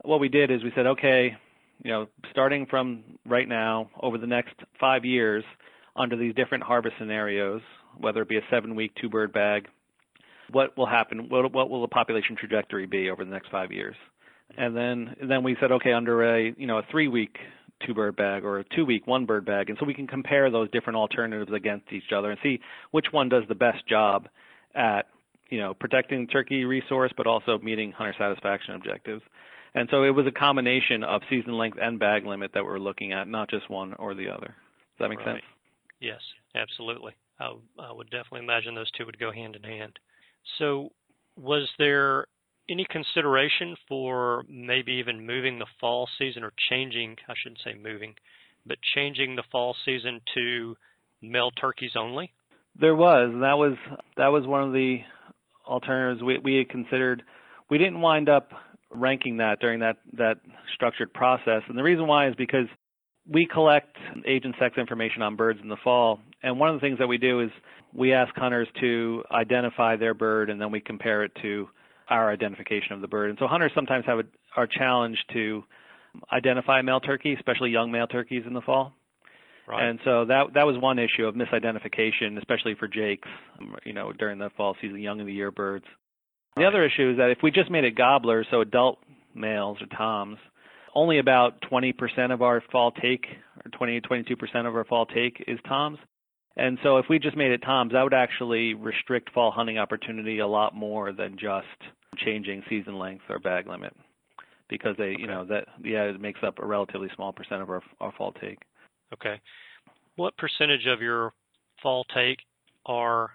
what 0.02 0.18
we 0.20 0.28
did 0.28 0.50
is 0.50 0.64
we 0.64 0.72
said, 0.74 0.87
okay, 0.87 1.37
you 1.82 1.90
know, 1.90 2.06
starting 2.30 2.66
from 2.66 3.04
right 3.26 3.48
now 3.48 3.90
over 4.00 4.18
the 4.18 4.26
next 4.26 4.54
five 4.78 5.04
years, 5.04 5.44
under 5.96 6.16
these 6.16 6.34
different 6.34 6.64
harvest 6.64 6.94
scenarios, 6.98 7.60
whether 7.98 8.22
it 8.22 8.28
be 8.28 8.37
a 8.37 8.44
seven 8.50 8.74
week 8.74 8.92
two 9.00 9.08
bird 9.08 9.32
bag, 9.32 9.68
what 10.50 10.76
will 10.76 10.87
happen? 10.87 11.28
What, 11.28 11.52
what 11.52 11.70
will 11.70 11.82
the 11.82 11.88
population 11.88 12.37
trajectory 12.37 12.87
be 12.87 13.10
over 13.10 13.24
the 13.24 13.30
next 13.30 13.50
five 13.50 13.72
years? 13.72 13.96
and 14.56 14.76
then 14.76 15.14
then 15.28 15.42
we 15.42 15.56
said 15.60 15.72
okay 15.72 15.92
under 15.92 16.37
a 16.37 16.54
you 16.56 16.66
know 16.66 16.78
a 16.78 16.82
three 16.90 17.08
week 17.08 17.37
two 17.87 17.94
bird 17.94 18.16
bag 18.16 18.44
or 18.44 18.60
a 18.60 18.64
two 18.76 18.84
week 18.84 19.06
one 19.06 19.26
bird 19.26 19.44
bag 19.44 19.68
and 19.68 19.78
so 19.78 19.87
we 19.87 19.94
can 19.94 20.06
compare 20.06 20.50
those 20.50 20.70
different 20.70 20.96
alternatives 20.96 21.50
against 21.52 21.92
each 21.92 22.12
other 22.16 22.30
and 22.30 22.38
see 22.42 22.60
which 22.90 23.06
one 23.10 23.28
does 23.28 23.42
the 23.48 23.54
best 23.54 23.87
job 23.88 24.28
at 24.74 25.02
you 25.50 25.58
know 25.58 25.74
protecting 25.74 26.26
turkey 26.26 26.64
resource 26.64 27.12
but 27.16 27.26
also 27.26 27.58
meeting 27.58 27.92
hunter 27.92 28.14
satisfaction 28.18 28.74
objectives 28.74 29.22
and 29.74 29.88
so 29.90 30.04
it 30.04 30.10
was 30.10 30.26
a 30.26 30.32
combination 30.32 31.02
of 31.04 31.22
season 31.28 31.54
length 31.54 31.78
and 31.80 31.98
bag 31.98 32.24
limit 32.24 32.52
that 32.54 32.64
we 32.64 32.70
are 32.70 32.78
looking 32.78 33.12
at 33.12 33.28
not 33.28 33.50
just 33.50 33.68
one 33.70 33.94
or 33.94 34.14
the 34.14 34.28
other 34.28 34.48
does 34.48 34.98
that 35.00 35.08
make 35.08 35.18
right. 35.18 35.37
sense 35.37 35.42
yes 36.00 36.20
absolutely 36.54 37.12
I, 37.40 37.52
I 37.78 37.92
would 37.92 38.10
definitely 38.10 38.40
imagine 38.40 38.74
those 38.74 38.90
two 38.92 39.06
would 39.06 39.18
go 39.18 39.32
hand 39.32 39.56
in 39.56 39.62
hand 39.62 39.98
so 40.58 40.90
was 41.37 41.68
there 41.78 42.26
any 42.68 42.87
consideration 42.90 43.76
for 43.88 44.44
maybe 44.48 44.92
even 44.92 45.26
moving 45.26 45.58
the 45.58 45.66
fall 45.80 46.08
season 46.18 46.44
or 46.44 46.52
changing, 46.70 47.16
I 47.28 47.34
shouldn't 47.42 47.60
say 47.64 47.74
moving, 47.74 48.14
but 48.66 48.78
changing 48.94 49.37
the 49.37 49.42
fall 49.52 49.76
season 49.84 50.20
to 50.34 50.76
male 51.20 51.50
turkeys 51.50 51.92
only? 51.96 52.32
There 52.78 52.96
was. 52.96 53.30
That 53.40 53.58
was 53.58 53.76
that 54.16 54.28
was 54.28 54.46
one 54.46 54.62
of 54.62 54.72
the 54.72 54.98
alternatives 55.66 56.22
we 56.22 56.38
we 56.38 56.56
had 56.56 56.68
considered. 56.68 57.22
We 57.70 57.78
didn't 57.78 58.00
wind 58.00 58.28
up 58.28 58.50
ranking 58.94 59.38
that 59.38 59.61
during 59.61 59.80
that 59.80 59.96
that 60.14 60.38
structured 60.74 61.12
process. 61.12 61.62
And 61.68 61.76
the 61.76 61.83
reason 61.83 62.07
why 62.07 62.28
is 62.28 62.35
because 62.37 62.66
we 63.28 63.46
collect 63.46 63.96
age 64.26 64.44
and 64.44 64.54
sex 64.59 64.76
information 64.76 65.22
on 65.22 65.37
birds 65.37 65.61
in 65.62 65.68
the 65.68 65.76
fall, 65.83 66.20
and 66.42 66.59
one 66.59 66.68
of 66.68 66.74
the 66.74 66.80
things 66.80 66.98
that 66.98 67.09
we 67.09 67.18
do 67.18 67.40
is 67.40 67.50
we 67.92 68.12
ask 68.12 68.35
hunters 68.35 68.68
to 68.80 69.22
identify 69.30 69.96
their 69.96 70.14
bird 70.14 70.50
and 70.50 70.61
then 70.61 70.70
we 70.70 70.80
compare 70.80 71.24
it 71.24 71.33
to 71.42 71.68
our 72.09 72.30
identification 72.30 72.92
of 72.92 73.00
the 73.00 73.09
bird. 73.09 73.30
And 73.30 73.38
so 73.38 73.46
hunters 73.46 73.72
sometimes 73.74 74.04
have 74.07 74.18
a, 74.18 74.24
are 74.57 74.66
challenged 74.66 75.24
to 75.33 75.64
identify 76.33 76.83
male 76.83 77.00
turkey, 77.00 77.35
especially 77.35 77.70
young 77.70 77.90
male 77.90 78.07
turkeys 78.07 78.42
in 78.46 78.52
the 78.52 78.61
fall. 78.61 78.92
Right. 79.66 79.88
And 79.88 79.98
so 80.04 80.26
that 80.26 80.52
that 80.54 80.66
was 80.66 80.76
one 80.76 80.98
issue 80.98 81.26
of 81.26 81.35
misidentification, 81.35 82.37
especially 82.37 82.74
for 82.74 82.87
jakes, 82.87 83.28
you 83.85 83.94
know, 83.94 84.12
during 84.12 84.38
the 84.38 84.50
fall 84.57 84.76
season, 84.80 84.98
young 84.98 85.20
of 85.20 85.26
the 85.26 85.33
year 85.33 85.50
birds. 85.50 85.87
The 86.57 86.64
other 86.64 86.85
issue 86.85 87.11
is 87.11 87.17
that 87.19 87.31
if 87.31 87.38
we 87.43 87.51
just 87.51 87.71
made 87.71 87.85
it 87.85 87.97
gobblers, 87.97 88.47
so 88.51 88.61
adult 88.61 88.99
males 89.35 89.79
or 89.81 89.87
toms, 89.87 90.38
only 90.95 91.19
about 91.19 91.61
20% 91.62 92.33
of 92.33 92.43
our 92.43 92.62
fall 92.71 92.93
take, 92.93 93.27
or 93.64 93.71
20 93.77 94.01
22% 94.01 94.67
of 94.67 94.77
our 94.77 94.85
fall 94.85 95.07
take 95.07 95.43
is 95.49 95.59
toms. 95.67 95.99
And 96.57 96.79
so 96.85 96.99
if 96.99 97.07
we 97.11 97.19
just 97.19 97.37
made 97.37 97.51
it 97.51 97.62
toms, 97.62 97.93
that 97.93 98.03
would 98.03 98.14
actually 98.14 98.75
restrict 98.75 99.31
fall 99.33 99.51
hunting 99.51 99.79
opportunity 99.79 100.38
a 100.38 100.47
lot 100.47 100.75
more 100.75 101.12
than 101.12 101.37
just 101.37 101.67
changing 102.25 102.62
season 102.69 102.97
length 102.97 103.25
or 103.29 103.40
bag 103.40 103.67
limit 103.67 103.93
because 104.69 104.97
they, 104.97 105.14
okay. 105.14 105.21
you 105.21 105.27
know, 105.27 105.45
that 105.45 105.67
yeah, 105.83 106.05
it 106.05 106.21
makes 106.21 106.40
up 106.45 106.61
a 106.61 106.67
relatively 106.67 107.09
small 107.17 107.33
percent 107.33 107.61
of 107.61 107.71
our 107.71 107.83
our 108.01 108.12
fall 108.17 108.33
take. 108.33 108.61
Okay. 109.12 109.40
What 110.14 110.37
percentage 110.37 110.87
of 110.87 111.03
your 111.03 111.33
fall 111.83 112.05
take 112.14 112.38
are 112.87 113.33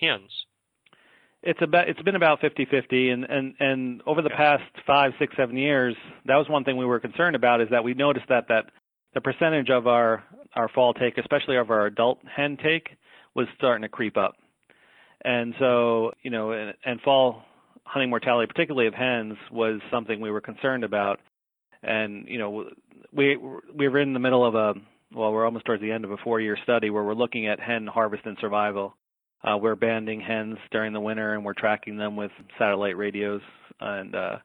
hens? 0.00 0.30
It's 1.42 1.60
about 1.60 1.88
it's 1.88 2.00
been 2.02 2.14
about 2.14 2.40
50-50 2.40 3.12
and 3.12 3.24
and 3.24 3.54
and 3.58 4.02
over 4.06 4.22
the 4.22 4.28
okay. 4.28 4.36
past 4.36 4.62
five 4.86 5.12
six 5.18 5.34
seven 5.36 5.56
years, 5.56 5.96
that 6.26 6.36
was 6.36 6.48
one 6.48 6.64
thing 6.64 6.76
we 6.76 6.86
were 6.86 7.00
concerned 7.00 7.36
about 7.36 7.60
is 7.60 7.68
that 7.70 7.82
we 7.82 7.94
noticed 7.94 8.26
that 8.28 8.48
that 8.48 8.66
the 9.14 9.20
percentage 9.20 9.70
of 9.70 9.86
our 9.86 10.24
our 10.54 10.68
fall 10.68 10.94
take, 10.94 11.18
especially 11.18 11.56
of 11.56 11.70
our 11.70 11.86
adult 11.86 12.18
hen 12.34 12.56
take, 12.62 12.90
was 13.34 13.46
starting 13.56 13.82
to 13.82 13.88
creep 13.88 14.16
up. 14.16 14.34
And 15.24 15.54
so, 15.58 16.12
you 16.22 16.30
know, 16.30 16.52
and, 16.52 16.74
and 16.84 17.00
fall 17.00 17.42
hunting 17.84 18.10
mortality, 18.10 18.46
particularly 18.46 18.88
of 18.88 18.94
hens, 18.94 19.34
was 19.50 19.80
something 19.90 20.20
we 20.20 20.30
were 20.30 20.40
concerned 20.40 20.84
about. 20.84 21.20
And 21.82 22.26
you 22.28 22.38
know, 22.38 22.66
we 23.12 23.36
we 23.36 23.88
were 23.88 23.98
in 23.98 24.12
the 24.12 24.20
middle 24.20 24.44
of 24.44 24.54
a 24.54 24.74
well, 25.14 25.32
we're 25.32 25.44
almost 25.44 25.66
towards 25.66 25.82
the 25.82 25.92
end 25.92 26.04
of 26.04 26.10
a 26.10 26.16
four-year 26.18 26.56
study 26.62 26.88
where 26.88 27.02
we're 27.02 27.14
looking 27.14 27.46
at 27.46 27.60
hen 27.60 27.86
harvest 27.86 28.24
and 28.24 28.38
survival. 28.40 28.96
Uh, 29.44 29.56
we're 29.56 29.74
banding 29.74 30.20
hens 30.20 30.56
during 30.70 30.92
the 30.92 31.00
winter 31.00 31.34
and 31.34 31.44
we're 31.44 31.54
tracking 31.54 31.96
them 31.96 32.16
with 32.16 32.30
satellite 32.58 32.96
radios 32.96 33.40
and 33.80 34.14
uh, 34.14 34.36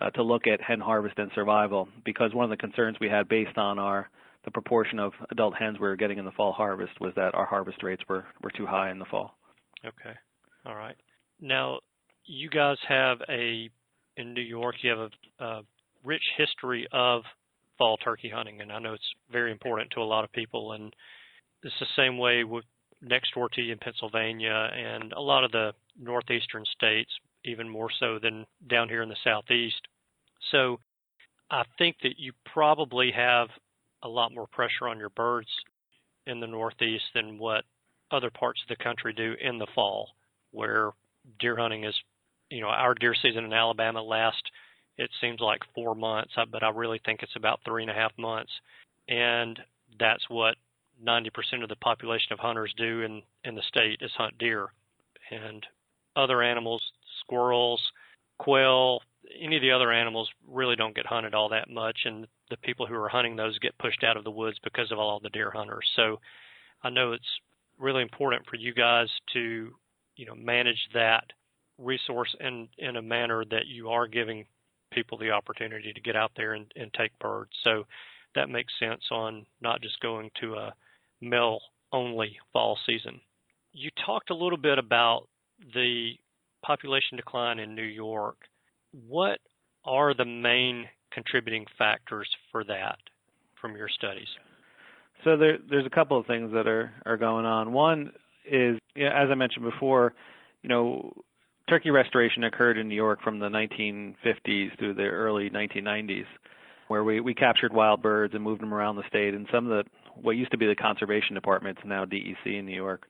uh, 0.00 0.10
to 0.10 0.22
look 0.22 0.46
at 0.46 0.60
hen 0.60 0.80
harvest 0.80 1.18
and 1.18 1.30
survival 1.34 1.88
because 2.04 2.34
one 2.34 2.44
of 2.44 2.50
the 2.50 2.56
concerns 2.56 2.96
we 3.00 3.08
had 3.08 3.28
based 3.28 3.56
on 3.56 3.78
our 3.78 4.08
the 4.44 4.50
proportion 4.50 4.98
of 4.98 5.12
adult 5.30 5.54
hens 5.54 5.78
we 5.78 5.86
were 5.86 5.96
getting 5.96 6.18
in 6.18 6.24
the 6.24 6.30
fall 6.32 6.52
harvest 6.52 6.92
was 7.00 7.12
that 7.14 7.34
our 7.34 7.44
harvest 7.44 7.82
rates 7.82 8.02
were, 8.08 8.24
were 8.42 8.50
too 8.50 8.66
high 8.66 8.90
in 8.90 8.98
the 8.98 9.04
fall. 9.04 9.36
Okay. 9.84 10.16
All 10.64 10.74
right. 10.74 10.96
Now, 11.40 11.80
you 12.24 12.48
guys 12.48 12.76
have 12.88 13.18
a 13.28 13.68
in 14.16 14.34
New 14.34 14.42
York. 14.42 14.76
You 14.82 14.90
have 14.90 15.10
a, 15.40 15.44
a 15.44 15.62
rich 16.04 16.22
history 16.36 16.86
of 16.92 17.22
fall 17.78 17.96
turkey 17.98 18.30
hunting, 18.30 18.60
and 18.60 18.70
I 18.70 18.78
know 18.78 18.94
it's 18.94 19.14
very 19.30 19.52
important 19.52 19.90
to 19.92 20.00
a 20.00 20.04
lot 20.04 20.24
of 20.24 20.32
people. 20.32 20.72
And 20.72 20.94
it's 21.62 21.74
the 21.80 21.86
same 21.96 22.18
way 22.18 22.44
with 22.44 22.64
next 23.02 23.34
door 23.34 23.48
to 23.50 23.62
you 23.62 23.72
in 23.72 23.78
Pennsylvania 23.78 24.70
and 24.72 25.12
a 25.12 25.20
lot 25.20 25.44
of 25.44 25.52
the 25.52 25.72
northeastern 25.98 26.64
states, 26.64 27.10
even 27.44 27.68
more 27.68 27.88
so 27.98 28.18
than 28.18 28.46
down 28.68 28.88
here 28.88 29.02
in 29.02 29.08
the 29.08 29.16
southeast. 29.24 29.80
So 30.50 30.78
I 31.50 31.64
think 31.78 31.96
that 32.02 32.18
you 32.18 32.32
probably 32.52 33.10
have 33.12 33.48
a 34.02 34.08
lot 34.08 34.34
more 34.34 34.46
pressure 34.46 34.88
on 34.88 34.98
your 34.98 35.10
birds 35.10 35.48
in 36.26 36.40
the 36.40 36.46
northeast 36.46 37.04
than 37.14 37.38
what 37.38 37.64
other 38.10 38.30
parts 38.30 38.60
of 38.62 38.76
the 38.76 38.82
country 38.82 39.12
do 39.12 39.34
in 39.40 39.58
the 39.58 39.66
fall, 39.74 40.10
where 40.52 40.92
deer 41.38 41.56
hunting 41.56 41.84
is 41.84 41.94
you 42.50 42.60
know, 42.60 42.68
our 42.68 42.94
deer 42.94 43.14
season 43.14 43.44
in 43.44 43.52
Alabama 43.52 44.02
lasts, 44.02 44.42
it 44.98 45.10
seems 45.20 45.40
like 45.40 45.60
four 45.74 45.94
months, 45.94 46.32
but 46.50 46.62
I 46.62 46.70
really 46.70 47.00
think 47.04 47.22
it's 47.22 47.36
about 47.36 47.60
three 47.64 47.82
and 47.82 47.90
a 47.90 47.94
half 47.94 48.12
months. 48.18 48.50
And 49.08 49.58
that's 49.98 50.28
what 50.28 50.56
90% 51.04 51.62
of 51.62 51.68
the 51.68 51.76
population 51.76 52.32
of 52.32 52.38
hunters 52.38 52.74
do 52.76 53.02
in, 53.02 53.22
in 53.44 53.54
the 53.54 53.62
state 53.68 54.00
is 54.00 54.10
hunt 54.16 54.38
deer. 54.38 54.68
And 55.30 55.64
other 56.16 56.42
animals, 56.42 56.82
squirrels, 57.20 57.80
quail, 58.38 59.00
any 59.40 59.56
of 59.56 59.62
the 59.62 59.70
other 59.70 59.92
animals 59.92 60.28
really 60.48 60.76
don't 60.76 60.94
get 60.94 61.06
hunted 61.06 61.34
all 61.34 61.50
that 61.50 61.70
much. 61.70 61.98
And 62.04 62.26
the 62.50 62.56
people 62.56 62.86
who 62.86 62.94
are 62.94 63.08
hunting 63.08 63.36
those 63.36 63.58
get 63.58 63.78
pushed 63.78 64.02
out 64.02 64.16
of 64.16 64.24
the 64.24 64.30
woods 64.30 64.58
because 64.62 64.90
of 64.90 64.98
all 64.98 65.20
the 65.20 65.30
deer 65.30 65.50
hunters. 65.50 65.86
So 65.96 66.20
I 66.82 66.90
know 66.90 67.12
it's 67.12 67.24
really 67.78 68.02
important 68.02 68.46
for 68.46 68.56
you 68.56 68.74
guys 68.74 69.08
to, 69.34 69.72
you 70.16 70.26
know, 70.26 70.34
manage 70.34 70.88
that 70.94 71.24
resource 71.78 72.34
in 72.40 72.68
in 72.78 72.96
a 72.96 73.02
manner 73.02 73.44
that 73.50 73.66
you 73.66 73.88
are 73.88 74.06
giving 74.06 74.44
people 74.92 75.16
the 75.16 75.30
opportunity 75.30 75.92
to 75.92 76.00
get 76.00 76.16
out 76.16 76.32
there 76.36 76.52
and, 76.52 76.70
and 76.76 76.92
take 76.92 77.16
birds. 77.18 77.52
So 77.64 77.84
that 78.34 78.48
makes 78.48 78.72
sense 78.78 79.02
on 79.10 79.46
not 79.60 79.80
just 79.80 80.00
going 80.00 80.30
to 80.40 80.54
a 80.54 80.74
male 81.20 81.60
only 81.92 82.36
fall 82.52 82.78
season. 82.86 83.20
You 83.72 83.90
talked 84.04 84.30
a 84.30 84.34
little 84.34 84.58
bit 84.58 84.78
about 84.78 85.28
the 85.74 86.12
population 86.64 87.16
decline 87.16 87.58
in 87.58 87.74
New 87.74 87.82
York. 87.82 88.36
What 89.08 89.38
are 89.84 90.14
the 90.14 90.24
main 90.24 90.86
contributing 91.12 91.66
factors 91.78 92.28
for 92.50 92.64
that 92.64 92.98
from 93.60 93.76
your 93.76 93.88
studies? 93.88 94.28
So 95.24 95.36
there, 95.36 95.58
there's 95.68 95.86
a 95.86 95.90
couple 95.90 96.18
of 96.18 96.26
things 96.26 96.52
that 96.52 96.66
are, 96.66 96.92
are 97.04 97.16
going 97.16 97.44
on. 97.44 97.72
One 97.72 98.12
is, 98.50 98.78
as 98.96 99.28
I 99.30 99.34
mentioned 99.34 99.64
before, 99.64 100.14
you 100.62 100.68
know, 100.68 101.12
turkey 101.68 101.90
restoration 101.90 102.44
occurred 102.44 102.78
in 102.78 102.88
New 102.88 102.94
York 102.94 103.22
from 103.22 103.38
the 103.38 103.48
1950s 103.48 104.78
through 104.78 104.94
the 104.94 105.02
early 105.04 105.50
1990s, 105.50 106.24
where 106.88 107.04
we, 107.04 107.20
we 107.20 107.34
captured 107.34 107.72
wild 107.72 108.02
birds 108.02 108.34
and 108.34 108.42
moved 108.42 108.62
them 108.62 108.74
around 108.74 108.96
the 108.96 109.06
state. 109.08 109.34
And 109.34 109.46
some 109.52 109.70
of 109.70 109.84
the 109.84 109.90
what 110.22 110.32
used 110.32 110.50
to 110.52 110.58
be 110.58 110.66
the 110.66 110.74
conservation 110.74 111.34
departments, 111.34 111.80
now 111.84 112.04
DEC 112.04 112.46
in 112.46 112.66
New 112.66 112.74
York, 112.74 113.06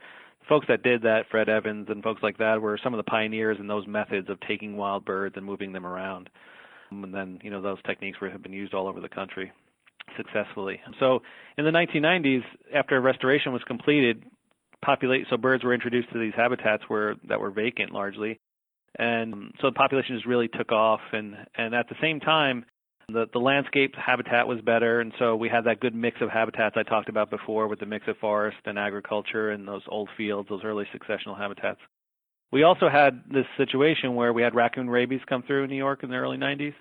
folks 0.48 0.66
that 0.68 0.82
did 0.82 1.02
that, 1.02 1.24
Fred 1.30 1.48
Evans 1.48 1.88
and 1.90 2.02
folks 2.02 2.22
like 2.22 2.38
that, 2.38 2.60
were 2.60 2.78
some 2.82 2.94
of 2.94 2.98
the 2.98 3.10
pioneers 3.10 3.58
in 3.60 3.66
those 3.66 3.86
methods 3.86 4.28
of 4.28 4.38
taking 4.40 4.76
wild 4.76 5.04
birds 5.04 5.36
and 5.36 5.44
moving 5.44 5.72
them 5.72 5.86
around. 5.86 6.30
Um, 6.90 7.04
and 7.04 7.14
then, 7.14 7.38
you 7.42 7.50
know, 7.50 7.62
those 7.62 7.78
techniques 7.86 8.20
were, 8.20 8.30
have 8.30 8.42
been 8.42 8.52
used 8.52 8.74
all 8.74 8.88
over 8.88 9.00
the 9.00 9.08
country 9.08 9.52
successfully. 10.16 10.80
So 10.98 11.20
in 11.56 11.64
the 11.64 11.70
1990s, 11.70 12.42
after 12.74 13.00
restoration 13.00 13.52
was 13.52 13.62
completed, 13.66 14.24
populate 14.84 15.26
so 15.30 15.36
birds 15.36 15.62
were 15.62 15.74
introduced 15.74 16.12
to 16.12 16.18
these 16.18 16.32
habitats 16.34 16.84
where 16.88 17.16
that 17.28 17.40
were 17.40 17.50
vacant 17.50 17.92
largely, 17.92 18.40
and 18.98 19.32
um, 19.32 19.52
so 19.60 19.68
the 19.68 19.74
population 19.74 20.16
just 20.16 20.26
really 20.26 20.48
took 20.48 20.72
off 20.72 21.00
and 21.12 21.36
and 21.54 21.74
at 21.74 21.88
the 21.88 21.94
same 22.00 22.18
time 22.18 22.64
the 23.12 23.26
the 23.32 23.38
landscape 23.38 23.94
habitat 23.96 24.46
was 24.46 24.60
better 24.60 25.00
and 25.00 25.12
so 25.18 25.36
we 25.36 25.48
had 25.48 25.64
that 25.64 25.80
good 25.80 25.94
mix 25.94 26.20
of 26.20 26.28
habitats 26.28 26.76
I 26.78 26.82
talked 26.82 27.08
about 27.08 27.30
before 27.30 27.68
with 27.68 27.80
the 27.80 27.86
mix 27.86 28.06
of 28.08 28.16
forest 28.18 28.58
and 28.64 28.78
agriculture 28.78 29.50
and 29.50 29.66
those 29.66 29.82
old 29.88 30.08
fields 30.16 30.48
those 30.48 30.64
early 30.64 30.86
successional 30.94 31.36
habitats 31.36 31.80
we 32.52 32.62
also 32.62 32.88
had 32.88 33.22
this 33.32 33.46
situation 33.56 34.14
where 34.14 34.32
we 34.32 34.42
had 34.42 34.54
raccoon 34.54 34.90
rabies 34.90 35.20
come 35.28 35.42
through 35.42 35.64
in 35.64 35.70
New 35.70 35.76
York 35.76 36.02
in 36.02 36.10
the 36.10 36.16
early 36.16 36.38
90s 36.38 36.74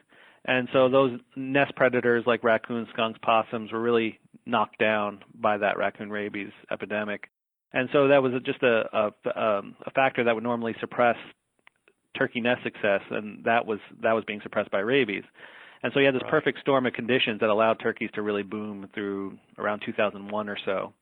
and 0.46 0.68
so 0.74 0.90
those 0.90 1.20
nest 1.36 1.76
predators 1.76 2.24
like 2.26 2.44
raccoons 2.44 2.88
skunks 2.94 3.20
possums 3.22 3.72
were 3.72 3.82
really 3.82 4.20
knocked 4.46 4.80
down 4.80 5.20
by 5.36 5.58
that 5.58 5.78
raccoon 5.78 6.10
rabies 6.10 6.52
epidemic 6.72 7.30
and 7.72 7.88
so 7.94 8.08
that 8.08 8.24
was 8.24 8.34
just 8.46 8.64
a, 8.64 8.84
a, 8.94 9.40
um, 9.40 9.76
a 9.86 9.92
factor 9.92 10.24
that 10.24 10.34
would 10.34 10.44
normally 10.44 10.76
suppress 10.80 11.18
turkey 12.18 12.42
nest 12.42 12.64
success, 12.64 13.02
and 13.10 13.44
that 13.46 13.66
was 13.66 13.80
that 14.02 14.14
was 14.14 14.24
being 14.26 14.42
suppressed 14.42 14.72
by 14.72 14.80
rabies. 14.80 15.24
And 15.82 15.94
so 15.94 16.00
you 16.00 16.06
had 16.06 16.16
this 16.16 16.24
right. 16.24 16.32
perfect 16.32 16.60
storm 16.60 16.86
of 16.86 16.94
conditions 16.94 17.40
that 17.40 17.50
allowed 17.50 17.80
turkeys 17.80 18.10
to 18.14 18.22
really 18.22 18.44
boom 18.44 18.90
through 18.94 19.38
around 19.58 19.82
2001 19.86 20.50
or 20.50 20.58
so. 20.66 20.94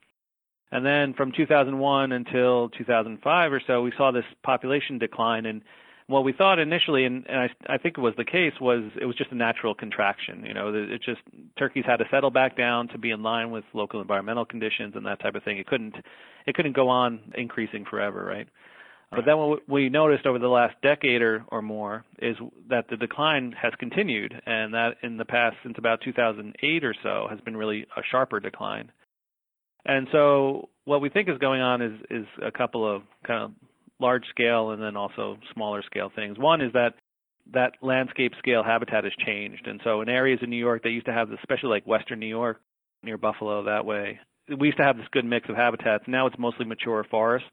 And 0.72 0.86
then 0.86 1.14
from 1.14 1.32
2001 1.32 2.12
until 2.12 2.70
2005 2.70 3.54
or 3.54 3.62
so, 3.66 3.82
we 3.82 3.94
saw 3.98 4.12
this 4.12 4.26
population 4.44 4.98
decline. 4.98 5.46
And 5.46 5.62
what 6.08 6.24
we 6.24 6.34
thought 6.34 6.60
initially, 6.60 7.06
and, 7.06 7.26
and 7.28 7.40
I, 7.40 7.50
I 7.74 7.78
think 7.78 7.98
it 7.98 8.02
was 8.02 8.14
the 8.18 8.26
case, 8.26 8.54
was 8.60 8.84
it 9.00 9.06
was 9.06 9.16
just 9.16 9.32
a 9.32 9.36
natural 9.36 9.74
contraction. 9.74 10.44
You 10.46 10.54
know, 10.54 10.74
it 10.74 11.02
just 11.02 11.22
turkeys 11.58 11.86
had 11.86 11.98
to 11.98 12.06
settle 12.12 12.32
back 12.32 12.58
down 12.58 12.90
to 12.90 12.98
be 12.98 13.12
in 13.12 13.24
line 13.24 13.50
with 13.50 13.64
local 13.74 14.02
environmental 14.02 14.46
conditions 14.46 14.94
and 14.96 15.06
that 15.06 15.22
type 15.22 15.36
of 15.36 15.44
thing. 15.44 15.58
It 15.58 15.68
couldn't, 15.68 15.96
it 16.46 16.56
couldn't 16.56 16.76
go 16.76 16.90
on 16.90 17.20
increasing 17.36 17.86
forever, 17.86 18.26
right? 18.26 18.48
But 19.12 19.26
then 19.26 19.38
what 19.38 19.70
we 19.70 19.90
noticed 19.90 20.26
over 20.26 20.38
the 20.38 20.50
last 20.50 20.76
decade 20.82 21.22
or, 21.22 21.46
or 21.48 21.62
more 21.62 22.04
is 22.20 22.36
that 22.70 22.86
the 22.90 22.98
decline 22.98 23.54
has 23.60 23.72
continued, 23.80 24.34
and 24.46 24.74
that 24.74 24.96
in 25.02 25.18
the 25.18 25.26
past, 25.26 25.56
since 25.64 25.76
about 25.78 26.02
2008 26.02 26.84
or 26.84 26.94
so, 27.04 27.28
has 27.30 27.40
been 27.42 27.56
really 27.56 27.88
a 27.96 28.02
sharper 28.12 28.40
decline. 28.40 28.92
And 29.86 30.08
so 30.12 30.68
what 30.84 31.00
we 31.00 31.10
think 31.10 31.30
is 31.30 31.38
going 31.38 31.62
on 31.62 31.82
is, 31.82 31.94
is 32.10 32.26
a 32.46 32.52
couple 32.52 32.86
of 32.86 33.04
kind 33.26 33.46
of 33.46 33.52
large 34.00 34.26
scale 34.30 34.72
and 34.72 34.82
then 34.82 34.98
also 34.98 35.38
smaller 35.54 35.82
scale 35.84 36.12
things. 36.14 36.38
One 36.38 36.60
is 36.60 36.74
that 36.74 36.96
that 37.54 37.74
landscape 37.82 38.34
scale 38.40 38.64
habitat 38.64 39.06
has 39.06 39.14
changed. 39.26 39.68
And 39.68 39.80
so 39.86 40.02
in 40.02 40.10
areas 40.10 40.40
in 40.42 40.50
New 40.50 40.58
York 40.58 40.84
that 40.84 40.92
used 40.92 41.06
to 41.06 41.14
have, 41.14 41.32
especially 41.32 41.70
like 41.70 41.88
western 41.88 42.20
New 42.20 42.28
York, 42.28 42.60
near 43.04 43.18
Buffalo 43.18 43.64
that 43.64 43.86
way, 43.86 44.20
we 44.60 44.68
used 44.68 44.78
to 44.78 44.84
have 44.84 44.98
this 44.98 45.08
good 45.12 45.26
mix 45.26 45.48
of 45.50 45.56
habitats. 45.56 46.04
Now 46.08 46.28
it's 46.28 46.38
mostly 46.38 46.66
mature 46.66 47.06
forest 47.10 47.46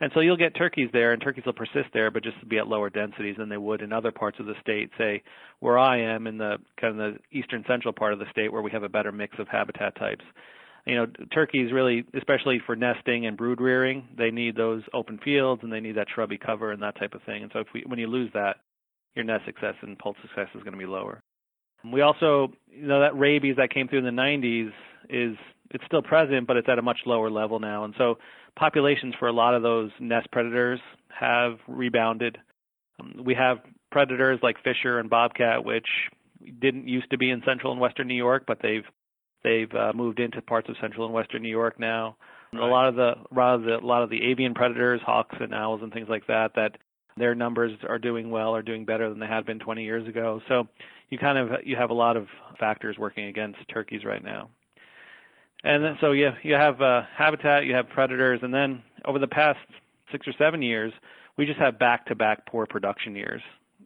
and 0.00 0.10
so 0.14 0.20
you'll 0.20 0.36
get 0.36 0.54
turkeys 0.54 0.88
there, 0.92 1.12
and 1.12 1.20
turkeys 1.20 1.44
will 1.44 1.52
persist 1.52 1.88
there, 1.92 2.10
but 2.10 2.22
just 2.22 2.36
be 2.48 2.58
at 2.58 2.66
lower 2.66 2.88
densities 2.88 3.36
than 3.38 3.48
they 3.48 3.56
would 3.56 3.82
in 3.82 3.92
other 3.92 4.10
parts 4.10 4.38
of 4.40 4.46
the 4.46 4.54
state. 4.60 4.90
Say 4.96 5.22
where 5.60 5.78
I 5.78 6.00
am 6.00 6.26
in 6.26 6.38
the 6.38 6.56
kind 6.80 6.98
of 6.98 7.14
the 7.14 7.38
eastern 7.38 7.64
central 7.68 7.92
part 7.92 8.12
of 8.12 8.18
the 8.18 8.30
state, 8.30 8.52
where 8.52 8.62
we 8.62 8.70
have 8.70 8.82
a 8.82 8.88
better 8.88 9.12
mix 9.12 9.38
of 9.38 9.48
habitat 9.48 9.96
types. 9.96 10.24
You 10.86 10.96
know, 10.96 11.06
turkeys 11.32 11.72
really, 11.72 12.04
especially 12.14 12.60
for 12.64 12.74
nesting 12.74 13.26
and 13.26 13.36
brood 13.36 13.60
rearing, 13.60 14.08
they 14.16 14.30
need 14.30 14.56
those 14.56 14.82
open 14.94 15.18
fields 15.22 15.62
and 15.62 15.70
they 15.70 15.80
need 15.80 15.96
that 15.96 16.06
shrubby 16.14 16.38
cover 16.38 16.72
and 16.72 16.82
that 16.82 16.98
type 16.98 17.12
of 17.12 17.22
thing. 17.24 17.42
And 17.42 17.52
so 17.52 17.60
if 17.60 17.66
we, 17.74 17.84
when 17.86 17.98
you 17.98 18.06
lose 18.06 18.30
that, 18.32 18.56
your 19.14 19.24
nest 19.24 19.44
success 19.44 19.74
and 19.82 19.98
poult 19.98 20.16
success 20.22 20.48
is 20.54 20.62
going 20.62 20.72
to 20.72 20.78
be 20.78 20.86
lower. 20.86 21.22
We 21.84 22.00
also, 22.00 22.52
you 22.70 22.86
know, 22.86 23.00
that 23.00 23.18
rabies 23.18 23.56
that 23.56 23.72
came 23.72 23.88
through 23.88 24.06
in 24.06 24.16
the 24.16 24.22
90s 24.22 24.70
is 25.08 25.36
it's 25.70 25.84
still 25.86 26.02
present, 26.02 26.46
but 26.46 26.56
it's 26.56 26.68
at 26.68 26.78
a 26.78 26.82
much 26.82 26.98
lower 27.06 27.30
level 27.30 27.60
now. 27.60 27.84
And 27.84 27.94
so 27.96 28.18
populations 28.56 29.14
for 29.18 29.28
a 29.28 29.32
lot 29.32 29.54
of 29.54 29.62
those 29.62 29.90
nest 30.00 30.30
predators 30.32 30.80
have 31.08 31.58
rebounded. 31.68 32.38
Um, 33.00 33.22
we 33.24 33.34
have 33.34 33.58
predators 33.90 34.40
like 34.42 34.56
fisher 34.62 34.98
and 34.98 35.08
bobcat, 35.08 35.64
which 35.64 35.86
didn't 36.60 36.88
used 36.88 37.10
to 37.10 37.18
be 37.18 37.30
in 37.30 37.42
central 37.44 37.72
and 37.72 37.80
western 37.80 38.08
New 38.08 38.14
York, 38.14 38.44
but 38.46 38.58
they've 38.62 38.84
they've 39.44 39.72
uh, 39.74 39.92
moved 39.94 40.20
into 40.20 40.42
parts 40.42 40.68
of 40.68 40.76
central 40.80 41.06
and 41.06 41.14
western 41.14 41.42
New 41.42 41.50
York 41.50 41.78
now. 41.78 42.16
Right. 42.52 42.62
A 42.62 42.66
lot 42.66 42.88
of 42.88 42.96
the 42.96 43.14
a 43.30 43.34
lot 43.34 43.54
of 43.54 43.62
the 43.62 43.76
a 43.76 43.86
lot 43.86 44.02
of 44.02 44.10
the 44.10 44.22
avian 44.22 44.54
predators, 44.54 45.00
hawks 45.04 45.36
and 45.40 45.54
owls 45.54 45.80
and 45.82 45.92
things 45.92 46.08
like 46.08 46.26
that, 46.26 46.52
that 46.56 46.78
their 47.16 47.34
numbers 47.34 47.72
are 47.88 47.98
doing 47.98 48.30
well 48.30 48.54
or 48.54 48.62
doing 48.62 48.84
better 48.84 49.08
than 49.08 49.18
they 49.18 49.26
had 49.26 49.44
been 49.44 49.58
20 49.58 49.84
years 49.84 50.08
ago. 50.08 50.40
So 50.48 50.66
you 51.10 51.18
kind 51.18 51.38
of 51.38 51.50
you 51.64 51.76
have 51.76 51.90
a 51.90 51.94
lot 51.94 52.16
of 52.16 52.26
factors 52.58 52.96
working 52.98 53.26
against 53.26 53.58
turkeys 53.72 54.04
right 54.04 54.22
now. 54.22 54.50
And 55.62 55.84
then, 55.84 55.98
so 56.00 56.12
you 56.12 56.30
you 56.42 56.54
have 56.54 56.80
uh, 56.80 57.02
habitat, 57.14 57.66
you 57.66 57.74
have 57.74 57.88
predators, 57.88 58.40
and 58.42 58.52
then 58.52 58.82
over 59.04 59.18
the 59.18 59.28
past 59.28 59.58
six 60.10 60.26
or 60.26 60.32
seven 60.38 60.62
years, 60.62 60.92
we 61.36 61.46
just 61.46 61.58
have 61.58 61.78
back-to-back 61.78 62.46
poor 62.46 62.66
production 62.66 63.14
years. 63.14 63.42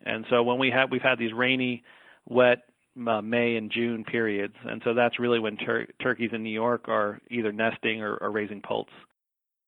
And 0.07 0.25
so 0.31 0.43
when 0.43 0.59
we 0.59 0.71
have 0.71 0.91
we've 0.91 1.03
had 1.03 1.19
these 1.19 1.33
rainy, 1.33 1.83
wet 2.29 2.63
uh, 3.07 3.21
May 3.23 3.57
and 3.57 3.71
June 3.71 4.05
periods, 4.05 4.55
and 4.65 4.83
so 4.85 4.95
that's 4.95 5.19
really 5.19 5.41
when 5.41 5.57
tur- 5.57 5.89
turkeys 6.01 6.31
in 6.33 6.43
New 6.43 6.51
York 6.51 6.89
are 6.89 7.21
either 7.31 7.53
nesting 7.53 8.03
or, 8.03 8.17
or 8.17 8.31
raising 8.31 8.61
poults. 8.61 8.93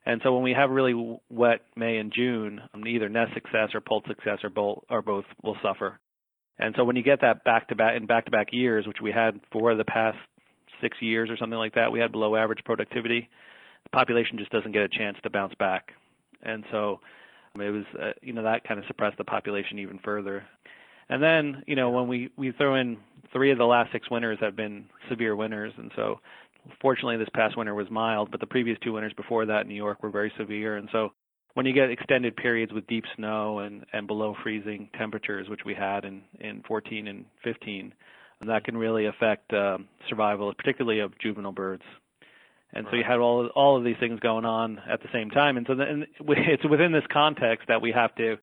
And 0.04 0.20
so 0.22 0.32
when 0.32 0.44
we 0.44 0.52
have 0.52 0.70
really 0.70 1.18
wet 1.28 1.62
May 1.74 1.96
and 1.96 2.12
June, 2.12 2.60
um, 2.72 2.86
either 2.86 3.08
nest 3.08 3.34
success 3.34 3.70
or 3.74 3.80
poult 3.80 4.04
success 4.06 4.38
or 4.44 4.50
both, 4.50 4.84
or 4.88 5.02
both 5.02 5.24
will 5.42 5.56
suffer. 5.60 5.98
And 6.58 6.74
so 6.76 6.84
when 6.84 6.94
you 6.94 7.02
get 7.02 7.22
that 7.22 7.42
back 7.42 7.68
to 7.68 7.74
back 7.74 7.96
in 7.96 8.06
back 8.06 8.26
to 8.26 8.30
back 8.30 8.48
years, 8.52 8.86
which 8.86 9.00
we 9.02 9.10
had 9.10 9.40
for 9.50 9.74
the 9.74 9.84
past 9.84 10.18
six 10.80 10.96
years 11.00 11.30
or 11.30 11.36
something 11.36 11.58
like 11.58 11.74
that, 11.74 11.90
we 11.90 12.00
had 12.00 12.12
below 12.12 12.36
average 12.36 12.64
productivity. 12.64 13.28
The 13.84 13.90
population 13.90 14.38
just 14.38 14.50
doesn't 14.50 14.72
get 14.72 14.82
a 14.82 14.88
chance 14.88 15.16
to 15.22 15.30
bounce 15.30 15.54
back, 15.54 15.92
and 16.42 16.64
so 16.70 17.00
um, 17.54 17.60
it 17.60 17.70
was 17.70 17.84
uh, 18.00 18.12
you 18.22 18.32
know 18.32 18.42
that 18.42 18.64
kind 18.64 18.78
of 18.78 18.86
suppressed 18.86 19.18
the 19.18 19.24
population 19.24 19.78
even 19.78 19.98
further. 20.04 20.44
And 21.08 21.22
then 21.22 21.62
you 21.66 21.76
know 21.76 21.90
when 21.90 22.08
we 22.08 22.30
we 22.36 22.52
throw 22.52 22.74
in 22.76 22.98
three 23.32 23.50
of 23.50 23.58
the 23.58 23.64
last 23.64 23.92
six 23.92 24.10
winters 24.10 24.38
have 24.40 24.56
been 24.56 24.86
severe 25.08 25.36
winters, 25.36 25.72
and 25.76 25.90
so 25.96 26.20
fortunately 26.80 27.16
this 27.16 27.28
past 27.34 27.56
winter 27.56 27.74
was 27.74 27.90
mild, 27.90 28.30
but 28.30 28.40
the 28.40 28.46
previous 28.46 28.78
two 28.82 28.92
winters 28.92 29.12
before 29.14 29.46
that 29.46 29.62
in 29.62 29.68
New 29.68 29.74
York 29.74 30.02
were 30.02 30.10
very 30.10 30.32
severe, 30.36 30.76
and 30.76 30.88
so 30.92 31.12
when 31.56 31.64
you 31.64 31.72
get 31.72 31.90
extended 31.90 32.36
periods 32.36 32.70
with 32.70 32.86
deep 32.86 33.04
snow 33.16 33.60
and 33.60 33.86
and 33.94 34.06
below 34.06 34.36
freezing 34.42 34.90
temperatures, 34.98 35.48
which 35.48 35.64
we 35.64 35.74
had 35.74 36.04
in 36.04 36.22
in 36.40 36.62
14 36.68 37.08
and 37.08 37.24
15, 37.42 37.94
that 38.44 38.64
can 38.64 38.76
really 38.76 39.06
affect 39.06 39.52
um, 39.52 39.88
survival, 40.08 40.52
particularly 40.54 41.00
of 41.00 41.18
juvenile 41.18 41.52
birds. 41.52 41.82
And 42.72 42.84
right. 42.84 42.92
so 42.92 42.96
you 42.96 43.04
have 43.04 43.20
all 43.20 43.46
all 43.54 43.76
of 43.76 43.84
these 43.84 43.96
things 43.98 44.20
going 44.20 44.44
on 44.44 44.80
at 44.90 45.00
the 45.00 45.08
same 45.12 45.30
time, 45.30 45.56
and 45.56 45.66
so 45.66 45.74
then 45.74 46.06
it's 46.20 46.64
within 46.64 46.92
this 46.92 47.04
context 47.12 47.68
that 47.68 47.80
we 47.80 47.92
have 47.92 48.14
to 48.16 48.36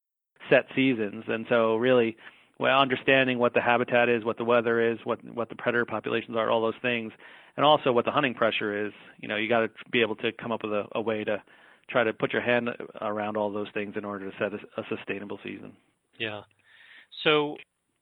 set 0.49 0.65
seasons. 0.75 1.25
And 1.27 1.45
so 1.49 1.75
really, 1.75 2.17
well, 2.59 2.79
understanding 2.79 3.37
what 3.37 3.53
the 3.53 3.61
habitat 3.61 4.09
is, 4.09 4.23
what 4.23 4.37
the 4.37 4.45
weather 4.45 4.91
is, 4.91 4.99
what 5.03 5.19
what 5.33 5.49
the 5.49 5.55
predator 5.55 5.85
populations 5.85 6.35
are, 6.37 6.49
all 6.49 6.61
those 6.61 6.73
things, 6.81 7.11
and 7.57 7.65
also 7.65 7.91
what 7.91 8.05
the 8.05 8.11
hunting 8.11 8.33
pressure 8.33 8.87
is. 8.87 8.93
You 9.19 9.27
know, 9.27 9.35
you 9.35 9.47
got 9.49 9.61
to 9.61 9.69
be 9.91 10.01
able 10.01 10.15
to 10.17 10.31
come 10.31 10.51
up 10.51 10.63
with 10.63 10.73
a, 10.73 10.85
a 10.93 11.01
way 11.01 11.23
to 11.23 11.41
try 11.89 12.03
to 12.03 12.13
put 12.13 12.33
your 12.33 12.41
hand 12.41 12.69
around 13.01 13.37
all 13.37 13.51
those 13.51 13.67
things 13.73 13.95
in 13.97 14.05
order 14.05 14.29
to 14.29 14.37
set 14.37 14.53
a, 14.53 14.81
a 14.81 14.85
sustainable 14.95 15.39
season. 15.43 15.73
Yeah. 16.17 16.41
So 17.23 17.57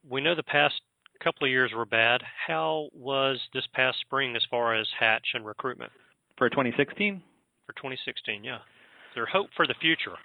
we 0.07 0.21
know 0.21 0.35
the 0.35 0.43
past 0.43 0.81
couple 1.23 1.45
of 1.45 1.51
years 1.51 1.71
were 1.75 1.85
bad. 1.85 2.21
How 2.47 2.89
was 2.93 3.39
this 3.53 3.63
past 3.73 3.97
spring 4.01 4.35
as 4.35 4.43
far 4.49 4.75
as 4.75 4.87
hatch 4.99 5.27
and 5.33 5.45
recruitment? 5.45 5.91
For 6.37 6.49
2016? 6.49 7.21
For 7.65 7.73
2016, 7.73 8.43
yeah. 8.43 8.55
Is 8.55 8.61
there 9.15 9.25
hope 9.25 9.47
for 9.55 9.67
the 9.67 9.75
future? 9.79 10.15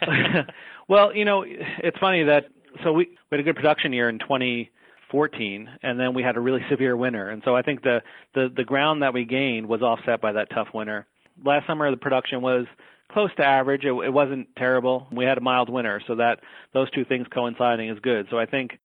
well, 0.88 1.14
you 1.14 1.24
know, 1.24 1.44
it's 1.46 1.98
funny 1.98 2.24
that 2.24 2.46
so 2.84 2.92
we, 2.92 3.06
we 3.30 3.36
had 3.36 3.40
a 3.40 3.42
good 3.42 3.56
production 3.56 3.92
year 3.92 4.08
in 4.08 4.18
2014, 4.18 5.68
and 5.82 5.98
then 6.00 6.14
we 6.14 6.22
had 6.22 6.36
a 6.36 6.40
really 6.40 6.60
severe 6.70 6.96
winter, 6.96 7.30
and 7.30 7.42
so 7.44 7.54
I 7.54 7.62
think 7.62 7.82
the 7.82 8.02
the 8.34 8.48
the 8.54 8.64
ground 8.64 9.02
that 9.02 9.14
we 9.14 9.24
gained 9.24 9.68
was 9.68 9.82
offset 9.82 10.20
by 10.20 10.32
that 10.32 10.48
tough 10.50 10.68
winter. 10.74 11.06
Last 11.44 11.66
summer, 11.66 11.90
the 11.90 11.96
production 11.96 12.42
was 12.42 12.66
close 13.12 13.30
to 13.36 13.44
average. 13.44 13.84
It, 13.84 13.92
it 13.92 14.12
wasn't 14.12 14.48
terrible. 14.56 15.06
We 15.12 15.24
had 15.24 15.38
a 15.38 15.40
mild 15.40 15.70
winter, 15.70 16.02
so 16.06 16.16
that 16.16 16.40
those 16.72 16.90
two 16.90 17.04
things 17.04 17.26
coinciding 17.32 17.88
is 17.88 17.98
good. 18.00 18.26
So 18.30 18.38
I 18.38 18.46
think 18.46 18.78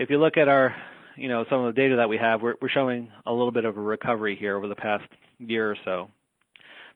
if 0.00 0.08
you 0.08 0.18
look 0.18 0.38
at 0.38 0.48
our, 0.48 0.74
you 1.14 1.28
know, 1.28 1.44
some 1.50 1.60
of 1.60 1.74
the 1.74 1.80
data 1.80 1.96
that 1.96 2.08
we 2.08 2.16
have, 2.16 2.40
we're, 2.40 2.54
we're 2.62 2.70
showing 2.70 3.12
a 3.26 3.32
little 3.32 3.52
bit 3.52 3.66
of 3.66 3.76
a 3.76 3.80
recovery 3.80 4.34
here 4.34 4.56
over 4.56 4.66
the 4.66 4.74
past 4.74 5.04
year 5.38 5.70
or 5.70 5.76
so. 5.84 6.08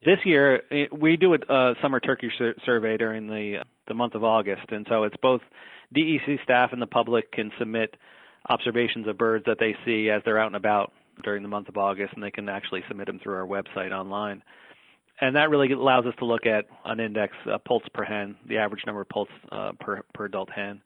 This 0.07 0.19
year, 0.25 0.63
we 0.91 1.17
do 1.19 1.35
a 1.35 1.75
summer 1.83 2.01
turkey 2.01 2.31
sur- 2.37 2.55
survey 2.65 2.97
during 2.97 3.27
the 3.27 3.65
the 3.87 3.95
month 3.95 4.15
of 4.15 4.25
August, 4.25 4.65
and 4.71 4.87
so 4.89 5.05
it's 5.05 5.17
both 5.21 5.43
DEC 5.95 6.43
staff 6.43 6.71
and 6.73 6.81
the 6.81 6.87
public 6.87 7.31
can 7.33 7.53
submit 7.59 7.95
observations 8.49 9.07
of 9.07 9.19
birds 9.19 9.45
that 9.47 9.59
they 9.61 9.77
see 9.85 10.09
as 10.09 10.23
they're 10.25 10.39
out 10.39 10.47
and 10.47 10.57
about 10.57 10.93
during 11.23 11.43
the 11.43 11.49
month 11.49 11.69
of 11.69 11.77
August, 11.77 12.15
and 12.15 12.23
they 12.23 12.31
can 12.31 12.49
actually 12.49 12.83
submit 12.89 13.07
them 13.07 13.19
through 13.23 13.35
our 13.35 13.47
website 13.47 13.93
online. 13.93 14.43
And 15.21 15.37
that 15.37 15.51
really 15.51 15.71
allows 15.73 16.07
us 16.07 16.15
to 16.19 16.25
look 16.25 16.47
at 16.47 16.65
an 16.87 17.01
index, 17.01 17.35
uh, 17.51 17.59
poults 17.67 17.87
per 17.93 18.05
hen, 18.05 18.37
the 18.49 18.59
average 18.59 18.83
number 18.87 19.03
of 19.03 19.09
poults 19.11 19.33
uh, 19.53 19.73
per 19.79 20.03
per 20.15 20.25
adult 20.25 20.51
hen, 20.51 20.81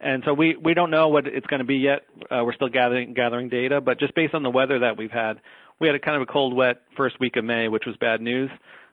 and 0.00 0.22
so 0.26 0.34
we 0.34 0.56
we 0.56 0.74
don't 0.74 0.90
know 0.90 1.08
what 1.08 1.26
it's 1.26 1.46
going 1.46 1.60
to 1.60 1.66
be 1.66 1.76
yet. 1.76 2.02
Uh, 2.30 2.42
we're 2.44 2.54
still 2.54 2.68
gathering 2.68 3.14
gathering 3.14 3.48
data, 3.48 3.80
but 3.80 3.98
just 3.98 4.14
based 4.14 4.34
on 4.34 4.42
the 4.42 4.50
weather 4.50 4.80
that 4.80 4.96
we've 4.96 5.10
had, 5.10 5.40
we 5.80 5.86
had 5.88 5.96
a 5.96 6.00
kind 6.00 6.16
of 6.16 6.22
a 6.22 6.32
cold, 6.32 6.54
wet 6.54 6.82
first 6.96 7.18
week 7.20 7.36
of 7.36 7.44
May, 7.44 7.68
which 7.68 7.84
was 7.86 7.96
bad 7.96 8.20
news. 8.20 8.50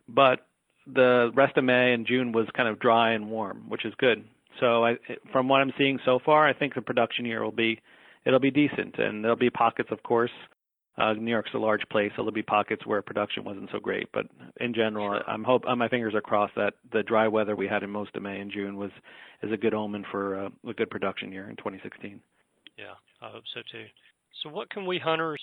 But 0.07 0.45
the 0.85 1.31
rest 1.33 1.57
of 1.57 1.63
May 1.63 1.93
and 1.93 2.05
June 2.05 2.31
was 2.31 2.47
kind 2.55 2.69
of 2.69 2.79
dry 2.79 3.13
and 3.13 3.29
warm, 3.29 3.65
which 3.69 3.85
is 3.85 3.93
good. 3.97 4.23
So 4.59 4.85
I, 4.85 4.97
from 5.31 5.47
what 5.47 5.61
I'm 5.61 5.73
seeing 5.77 5.99
so 6.05 6.19
far, 6.23 6.47
I 6.47 6.53
think 6.53 6.75
the 6.75 6.81
production 6.81 7.25
year 7.25 7.43
will 7.43 7.51
be 7.51 7.81
it'll 8.25 8.39
be 8.39 8.51
decent, 8.51 8.97
and 8.97 9.23
there'll 9.23 9.35
be 9.35 9.49
pockets, 9.49 9.89
of 9.91 10.01
course, 10.03 10.31
uh, 10.97 11.13
New 11.13 11.31
York's 11.31 11.49
a 11.53 11.57
large 11.57 11.81
place, 11.89 12.11
so 12.11 12.21
there'll 12.21 12.31
be 12.31 12.43
pockets 12.43 12.85
where 12.85 13.01
production 13.01 13.43
wasn't 13.43 13.69
so 13.71 13.79
great. 13.79 14.07
But 14.13 14.27
in 14.59 14.73
general, 14.73 15.13
sure. 15.13 15.29
I'm 15.29 15.43
hope 15.43 15.63
uh, 15.67 15.75
my 15.75 15.89
fingers 15.89 16.13
are 16.13 16.21
crossed 16.21 16.55
that 16.55 16.75
the 16.91 17.03
dry 17.03 17.27
weather 17.27 17.55
we 17.55 17.67
had 17.67 17.83
in 17.83 17.89
most 17.89 18.15
of 18.15 18.21
May 18.21 18.39
and 18.39 18.51
June 18.51 18.77
was 18.77 18.91
is 19.41 19.51
a 19.51 19.57
good 19.57 19.73
omen 19.73 20.05
for 20.11 20.45
uh, 20.45 20.49
a 20.69 20.73
good 20.73 20.89
production 20.89 21.31
year 21.31 21.49
in 21.49 21.55
2016. 21.55 22.19
Yeah, 22.77 22.85
I 23.21 23.31
hope 23.31 23.43
so 23.53 23.61
too. 23.71 23.85
So, 24.41 24.49
what 24.49 24.69
can 24.69 24.85
we 24.85 24.99
hunters 24.99 25.41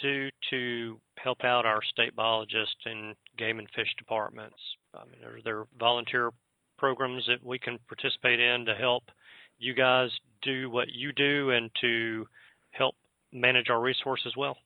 do 0.00 0.28
to 0.50 0.98
help 1.16 1.44
out 1.44 1.66
our 1.66 1.80
state 1.82 2.14
biologists 2.16 2.76
and 2.84 3.14
game 3.38 3.58
and 3.58 3.68
fish 3.74 3.92
departments? 3.98 4.56
I 4.94 5.04
mean, 5.04 5.24
are 5.24 5.40
there 5.42 5.64
volunteer 5.78 6.30
programs 6.78 7.24
that 7.26 7.44
we 7.44 7.58
can 7.58 7.78
participate 7.88 8.40
in 8.40 8.64
to 8.66 8.74
help 8.74 9.04
you 9.58 9.74
guys 9.74 10.10
do 10.42 10.70
what 10.70 10.88
you 10.88 11.12
do 11.12 11.50
and 11.50 11.70
to 11.82 12.26
help 12.70 12.94
manage 13.32 13.68
our 13.68 13.80
resources 13.80 14.34
well? 14.36 14.56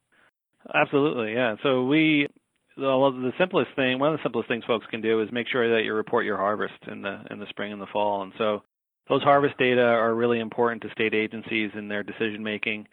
Absolutely, 0.73 1.33
yeah. 1.35 1.57
So 1.63 1.85
we, 1.85 2.29
the 2.77 3.33
simplest 3.39 3.71
thing, 3.77 3.99
one 3.99 4.13
of 4.13 4.19
the 4.19 4.23
simplest 4.23 4.49
things 4.49 4.65
folks 4.65 4.87
can 4.91 5.01
do 5.01 5.21
is 5.21 5.29
make 5.33 5.49
sure 5.49 5.77
that 5.77 5.85
you 5.85 5.93
report 5.95 6.25
your 6.25 6.39
harvest 6.39 6.75
in 6.91 7.03
the 7.03 7.21
in 7.31 7.39
the 7.39 7.47
spring 7.51 7.73
and 7.73 7.81
the 7.81 7.87
fall. 7.93 8.23
And 8.23 8.33
so 8.39 8.63
those 9.09 9.23
harvest 9.23 9.59
data 9.59 9.83
are 9.83 10.15
really 10.15 10.41
important 10.41 10.83
to 10.83 10.91
state 10.91 11.13
agencies 11.15 11.71
in 11.75 11.89
their 11.89 12.03
decision 12.03 12.43
making, 12.43 12.87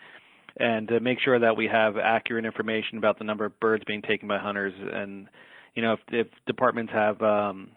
and 0.60 0.88
to 0.90 1.00
make 1.00 1.20
sure 1.22 1.40
that 1.40 1.56
we 1.56 1.68
have 1.68 1.98
accurate 1.98 2.46
information 2.46 2.98
about 2.98 3.18
the 3.18 3.24
number 3.26 3.46
of 3.46 3.60
birds 3.60 3.84
being 3.88 4.02
taken 4.02 4.28
by 4.28 4.38
hunters. 4.38 4.74
And 4.94 5.28
you 5.76 5.82
know, 5.82 5.94
if, 5.94 6.00
if 6.10 6.28
departments 6.46 6.92
have 6.94 7.22
um, 7.22 7.72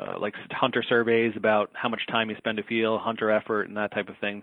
uh, 0.00 0.18
like 0.20 0.34
hunter 0.50 0.82
surveys 0.86 1.32
about 1.36 1.70
how 1.74 1.88
much 1.88 2.02
time 2.10 2.28
you 2.30 2.36
spend 2.36 2.58
to 2.58 2.64
field, 2.64 3.00
hunter 3.00 3.30
effort, 3.30 3.68
and 3.68 3.76
that 3.78 3.92
type 3.92 4.08
of 4.08 4.16
thing, 4.20 4.42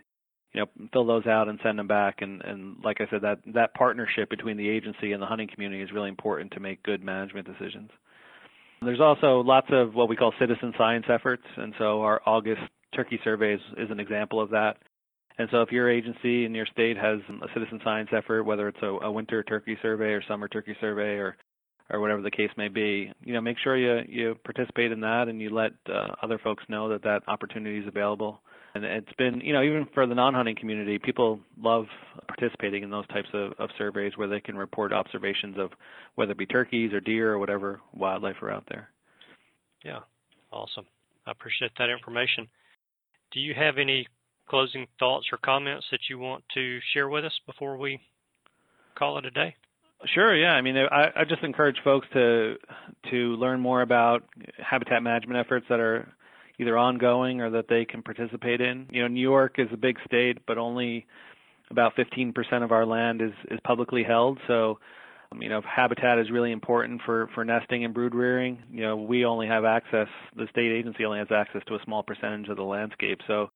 you 0.54 0.62
know 0.62 0.88
fill 0.92 1.06
those 1.06 1.26
out 1.28 1.48
and 1.48 1.60
send 1.64 1.78
them 1.78 1.88
back 1.88 2.22
and 2.22 2.42
and 2.42 2.78
like 2.84 3.02
I 3.02 3.08
said 3.10 3.22
that 3.22 3.40
that 3.54 3.74
partnership 3.74 4.30
between 4.30 4.58
the 4.58 4.68
agency 4.68 5.12
and 5.12 5.22
the 5.22 5.28
hunting 5.28 5.48
community 5.54 5.84
is 5.84 5.92
really 5.92 6.10
important 6.10 6.52
to 6.52 6.60
make 6.60 6.84
good 6.84 7.04
management 7.04 7.48
decisions. 7.48 7.92
There's 8.82 9.02
also 9.02 9.42
lots 9.42 9.68
of 9.72 9.94
what 9.94 10.08
we 10.10 10.16
call 10.16 10.34
citizen 10.40 10.74
science 10.78 11.06
efforts 11.10 11.44
and 11.58 11.74
so 11.78 12.02
our 12.02 12.22
August 12.26 12.62
turkey 12.96 13.20
survey 13.24 13.56
is, 13.56 13.62
is 13.78 13.92
an 13.92 14.00
example 14.00 14.42
of 14.42 14.50
that. 14.52 14.78
And 15.38 15.48
so 15.52 15.62
if 15.62 15.72
your 15.72 15.90
agency 15.90 16.46
in 16.46 16.54
your 16.54 16.66
state 16.66 16.98
has 16.98 17.20
a 17.30 17.48
citizen 17.54 17.80
science 17.84 18.10
effort 18.16 18.44
whether 18.44 18.68
it's 18.68 18.82
a, 18.82 19.06
a 19.06 19.12
winter 19.12 19.44
turkey 19.44 19.78
survey 19.82 20.12
or 20.12 20.24
summer 20.28 20.48
turkey 20.48 20.76
survey 20.82 21.18
or 21.18 21.38
or 21.92 22.00
whatever 22.00 22.22
the 22.22 22.30
case 22.32 22.52
may 22.56 22.68
be, 22.68 23.12
you 23.24 23.34
know, 23.34 23.42
make 23.42 23.58
sure 23.64 23.76
you 23.76 24.04
you 24.08 24.36
participate 24.44 24.92
in 24.92 25.02
that 25.02 25.28
and 25.28 25.42
you 25.42 25.50
let 25.50 25.72
uh, 25.92 26.14
other 26.22 26.40
folks 26.40 26.64
know 26.70 26.90
that 26.90 27.04
that 27.04 27.22
opportunity 27.28 27.80
is 27.80 27.88
available. 27.88 28.42
And 28.76 28.86
it's 28.86 29.12
been, 29.18 29.42
you 29.42 29.54
know, 29.54 29.64
even 29.64 29.88
for 29.94 30.06
the 30.06 30.14
non-hunting 30.14 30.56
community, 30.56 31.00
people 31.00 31.40
love 31.62 31.86
participating 32.28 32.84
in 32.84 32.90
those 32.92 33.08
types 33.08 33.30
of, 33.34 33.54
of 33.58 33.70
surveys 33.78 34.14
where 34.16 34.28
they 34.28 34.40
can 34.40 34.56
report 34.56 34.94
observations 34.94 35.58
of 35.58 35.72
whether 36.16 36.34
it 36.34 36.38
be 36.38 36.46
turkeys 36.46 36.94
or 36.94 37.00
deer 37.00 37.34
or 37.34 37.40
whatever 37.40 37.82
wildlife 37.94 38.36
are 38.42 38.52
out 38.52 38.66
there. 38.70 38.90
Yeah, 39.84 40.00
awesome. 40.52 40.86
I 41.26 41.32
appreciate 41.32 41.72
that 41.80 41.90
information. 41.90 42.48
Do 43.32 43.40
you 43.40 43.54
have 43.54 43.78
any 43.78 44.08
closing 44.48 44.88
thoughts 45.00 45.28
or 45.32 45.38
comments 45.38 45.86
that 45.92 46.02
you 46.10 46.20
want 46.20 46.44
to 46.54 46.80
share 46.94 47.10
with 47.10 47.26
us 47.26 47.34
before 47.46 47.78
we 47.78 48.00
call 48.96 49.18
it 49.18 49.26
a 49.26 49.32
day? 49.32 49.56
Sure. 50.14 50.36
Yeah. 50.36 50.52
I 50.52 50.62
mean, 50.62 50.78
I, 50.78 51.12
I 51.16 51.26
just 51.26 51.44
encourage 51.44 51.78
folks 51.84 52.08
to 52.14 52.56
to 53.12 53.16
learn 53.36 53.60
more 53.60 53.82
about 53.82 54.24
habitat 54.58 55.04
management 55.04 55.40
efforts 55.40 55.66
that 55.70 55.80
are 55.80 56.08
either 56.60 56.78
ongoing 56.78 57.42
or 57.42 57.50
that 57.52 57.68
they 57.68 57.86
can 57.86 58.04
participate 58.04 58.62
in. 58.62 58.88
You 58.92 59.02
know, 59.02 59.08
New 59.08 59.22
York 59.22 59.56
is 59.58 59.68
a 59.72 59.78
big 59.78 59.98
state, 60.06 60.40
but 60.46 60.58
only 60.58 61.08
about 61.72 61.96
15% 61.96 62.34
of 62.64 62.72
our 62.72 62.86
land 62.86 63.22
is 63.22 63.32
is 63.50 63.60
publicly 63.64 64.04
held. 64.04 64.40
So, 64.48 64.80
um, 65.32 65.42
you 65.42 65.50
know, 65.50 65.62
habitat 65.62 66.20
is 66.20 66.30
really 66.32 66.52
important 66.52 67.02
for 67.06 67.30
for 67.34 67.46
nesting 67.46 67.86
and 67.86 67.94
brood 67.94 68.14
rearing. 68.14 68.60
You 68.72 68.82
know, 68.82 68.98
we 68.98 69.26
only 69.26 69.48
have 69.48 69.66
access. 69.66 70.08
The 70.36 70.48
state 70.52 70.72
agency 70.72 71.06
only 71.06 71.20
has 71.20 71.32
access 71.32 71.62
to 71.68 71.76
a 71.76 71.84
small 71.86 72.04
percentage 72.04 72.50
of 72.50 72.58
the 72.58 72.64
landscape. 72.64 73.20
So, 73.28 73.50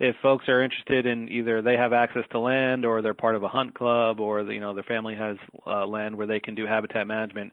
if 0.00 0.16
folks 0.22 0.48
are 0.48 0.62
interested 0.62 1.06
in 1.06 1.28
either 1.28 1.62
they 1.62 1.76
have 1.76 1.92
access 1.92 2.24
to 2.32 2.40
land 2.40 2.84
or 2.84 3.00
they're 3.00 3.14
part 3.14 3.36
of 3.36 3.44
a 3.44 3.48
hunt 3.48 3.74
club 3.74 4.18
or 4.18 4.42
you 4.42 4.60
know 4.60 4.74
their 4.74 4.82
family 4.84 5.14
has 5.14 5.36
uh, 5.66 5.86
land 5.86 6.16
where 6.16 6.26
they 6.26 6.40
can 6.40 6.54
do 6.54 6.66
habitat 6.66 7.06
management, 7.06 7.52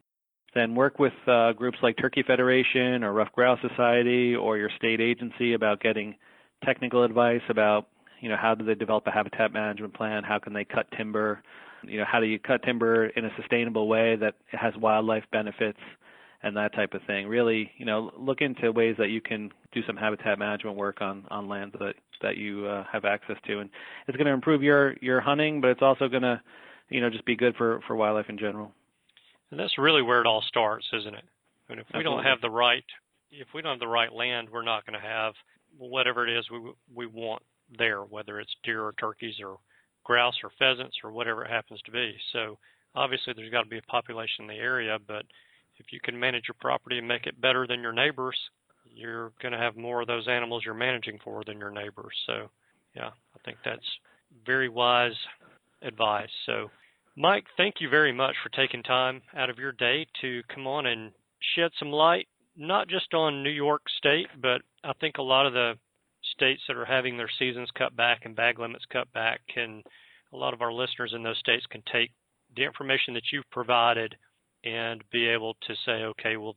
then 0.53 0.75
work 0.75 0.99
with 0.99 1.13
uh, 1.27 1.53
groups 1.53 1.77
like 1.81 1.97
Turkey 1.97 2.23
Federation 2.25 3.03
or 3.03 3.13
Ruffed 3.13 3.33
Grouse 3.33 3.59
Society 3.67 4.35
or 4.35 4.57
your 4.57 4.69
state 4.77 4.99
agency 4.99 5.53
about 5.53 5.81
getting 5.81 6.15
technical 6.63 7.03
advice 7.03 7.41
about 7.49 7.87
you 8.19 8.29
know 8.29 8.37
how 8.39 8.53
do 8.53 8.63
they 8.63 8.75
develop 8.75 9.07
a 9.07 9.11
habitat 9.11 9.51
management 9.51 9.93
plan, 9.93 10.23
how 10.23 10.39
can 10.39 10.53
they 10.53 10.65
cut 10.65 10.85
timber, 10.95 11.41
you 11.83 11.97
know 11.97 12.05
how 12.05 12.19
do 12.19 12.27
you 12.27 12.37
cut 12.37 12.61
timber 12.63 13.07
in 13.07 13.25
a 13.25 13.29
sustainable 13.39 13.87
way 13.87 14.15
that 14.15 14.35
has 14.51 14.73
wildlife 14.77 15.23
benefits 15.31 15.79
and 16.43 16.55
that 16.57 16.73
type 16.73 16.93
of 16.93 17.01
thing. 17.05 17.27
Really, 17.27 17.71
you 17.77 17.85
know, 17.85 18.11
look 18.17 18.41
into 18.41 18.71
ways 18.71 18.95
that 18.97 19.09
you 19.09 19.21
can 19.21 19.51
do 19.71 19.81
some 19.85 19.95
habitat 19.95 20.39
management 20.39 20.75
work 20.75 21.01
on 21.01 21.25
on 21.29 21.47
land 21.47 21.73
that 21.79 21.95
that 22.21 22.37
you 22.37 22.65
uh, 22.67 22.83
have 22.91 23.05
access 23.05 23.37
to, 23.47 23.59
and 23.59 23.69
it's 24.07 24.17
going 24.17 24.27
to 24.27 24.33
improve 24.33 24.63
your 24.63 24.95
your 25.01 25.21
hunting, 25.21 25.61
but 25.61 25.69
it's 25.69 25.81
also 25.81 26.07
going 26.07 26.23
to, 26.23 26.41
you 26.89 27.01
know, 27.01 27.09
just 27.09 27.25
be 27.25 27.35
good 27.35 27.55
for 27.55 27.81
for 27.87 27.95
wildlife 27.95 28.29
in 28.29 28.37
general. 28.37 28.71
And 29.51 29.59
that's 29.59 29.77
really 29.77 30.01
where 30.01 30.21
it 30.21 30.27
all 30.27 30.43
starts, 30.47 30.87
isn't 30.93 31.13
it? 31.13 31.25
And 31.69 31.79
if 31.79 31.85
we 31.93 31.99
Absolutely. 31.99 32.23
don't 32.23 32.23
have 32.23 32.41
the 32.41 32.49
right, 32.49 32.83
if 33.31 33.47
we 33.53 33.61
don't 33.61 33.73
have 33.73 33.79
the 33.79 33.87
right 33.87 34.11
land, 34.11 34.49
we're 34.51 34.63
not 34.63 34.85
going 34.85 34.99
to 34.99 35.07
have 35.07 35.33
whatever 35.77 36.27
it 36.27 36.37
is 36.37 36.45
we 36.49 36.59
we 36.93 37.05
want 37.05 37.41
there, 37.77 38.01
whether 38.01 38.39
it's 38.39 38.53
deer 38.63 38.83
or 38.83 38.93
turkeys 38.93 39.35
or 39.43 39.57
grouse 40.03 40.35
or 40.43 40.51
pheasants 40.57 40.97
or 41.03 41.11
whatever 41.11 41.45
it 41.45 41.51
happens 41.51 41.81
to 41.85 41.91
be. 41.91 42.15
So 42.33 42.57
obviously, 42.95 43.33
there's 43.35 43.51
got 43.51 43.63
to 43.63 43.69
be 43.69 43.77
a 43.77 43.83
population 43.83 44.43
in 44.43 44.47
the 44.47 44.55
area, 44.55 44.97
but 45.05 45.23
if 45.77 45.87
you 45.91 45.99
can 46.01 46.19
manage 46.19 46.43
your 46.47 46.55
property 46.59 46.97
and 46.97 47.07
make 47.07 47.25
it 47.25 47.39
better 47.39 47.65
than 47.67 47.81
your 47.81 47.93
neighbors, 47.93 48.37
you're 48.93 49.31
going 49.41 49.53
to 49.53 49.57
have 49.57 49.75
more 49.75 50.01
of 50.01 50.07
those 50.07 50.27
animals 50.27 50.63
you're 50.65 50.73
managing 50.73 51.19
for 51.23 51.43
than 51.45 51.57
your 51.57 51.71
neighbors. 51.71 52.13
So, 52.25 52.49
yeah, 52.95 53.09
I 53.09 53.39
think 53.45 53.57
that's 53.63 53.85
very 54.45 54.69
wise 54.69 55.15
advice. 55.81 56.29
So, 56.45 56.69
Mike, 57.17 57.45
thank 57.57 57.75
you 57.81 57.89
very 57.89 58.13
much 58.13 58.35
for 58.41 58.49
taking 58.49 58.83
time 58.83 59.21
out 59.35 59.49
of 59.49 59.59
your 59.59 59.73
day 59.73 60.07
to 60.21 60.41
come 60.53 60.65
on 60.65 60.85
and 60.85 61.11
shed 61.55 61.71
some 61.77 61.91
light, 61.91 62.27
not 62.55 62.87
just 62.87 63.13
on 63.13 63.43
New 63.43 63.49
York 63.49 63.81
State, 63.97 64.27
but 64.41 64.61
I 64.83 64.93
think 64.93 65.17
a 65.17 65.21
lot 65.23 65.45
of 65.45 65.51
the 65.53 65.73
states 66.35 66.61
that 66.67 66.77
are 66.77 66.85
having 66.85 67.17
their 67.17 67.29
seasons 67.37 67.69
cut 67.77 67.95
back 67.95 68.21
and 68.23 68.35
bag 68.35 68.59
limits 68.59 68.85
cut 68.91 69.11
back 69.11 69.41
can 69.53 69.83
a 70.31 70.37
lot 70.37 70.53
of 70.53 70.61
our 70.61 70.71
listeners 70.71 71.11
in 71.13 71.23
those 71.23 71.37
states 71.39 71.65
can 71.69 71.83
take 71.91 72.11
the 72.55 72.63
information 72.63 73.13
that 73.15 73.23
you've 73.33 73.49
provided 73.51 74.15
and 74.63 75.03
be 75.11 75.27
able 75.27 75.55
to 75.67 75.75
say, 75.85 76.03
okay, 76.03 76.37
well, 76.37 76.55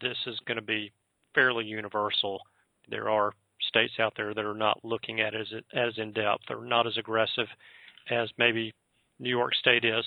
this 0.00 0.16
is 0.26 0.40
going 0.46 0.56
to 0.56 0.62
be 0.62 0.90
fairly 1.34 1.64
universal. 1.64 2.40
There 2.88 3.08
are 3.08 3.32
states 3.68 3.94
out 4.00 4.14
there 4.16 4.34
that 4.34 4.44
are 4.44 4.54
not 4.54 4.80
looking 4.82 5.20
at 5.20 5.34
it 5.34 5.42
as, 5.42 5.62
as 5.74 5.98
in 5.98 6.12
depth 6.12 6.50
or 6.50 6.64
not 6.64 6.88
as 6.88 6.96
aggressive 6.96 7.46
as 8.10 8.28
maybe 8.38 8.74
New 9.18 9.30
York 9.30 9.54
State 9.54 9.84
is 9.84 10.04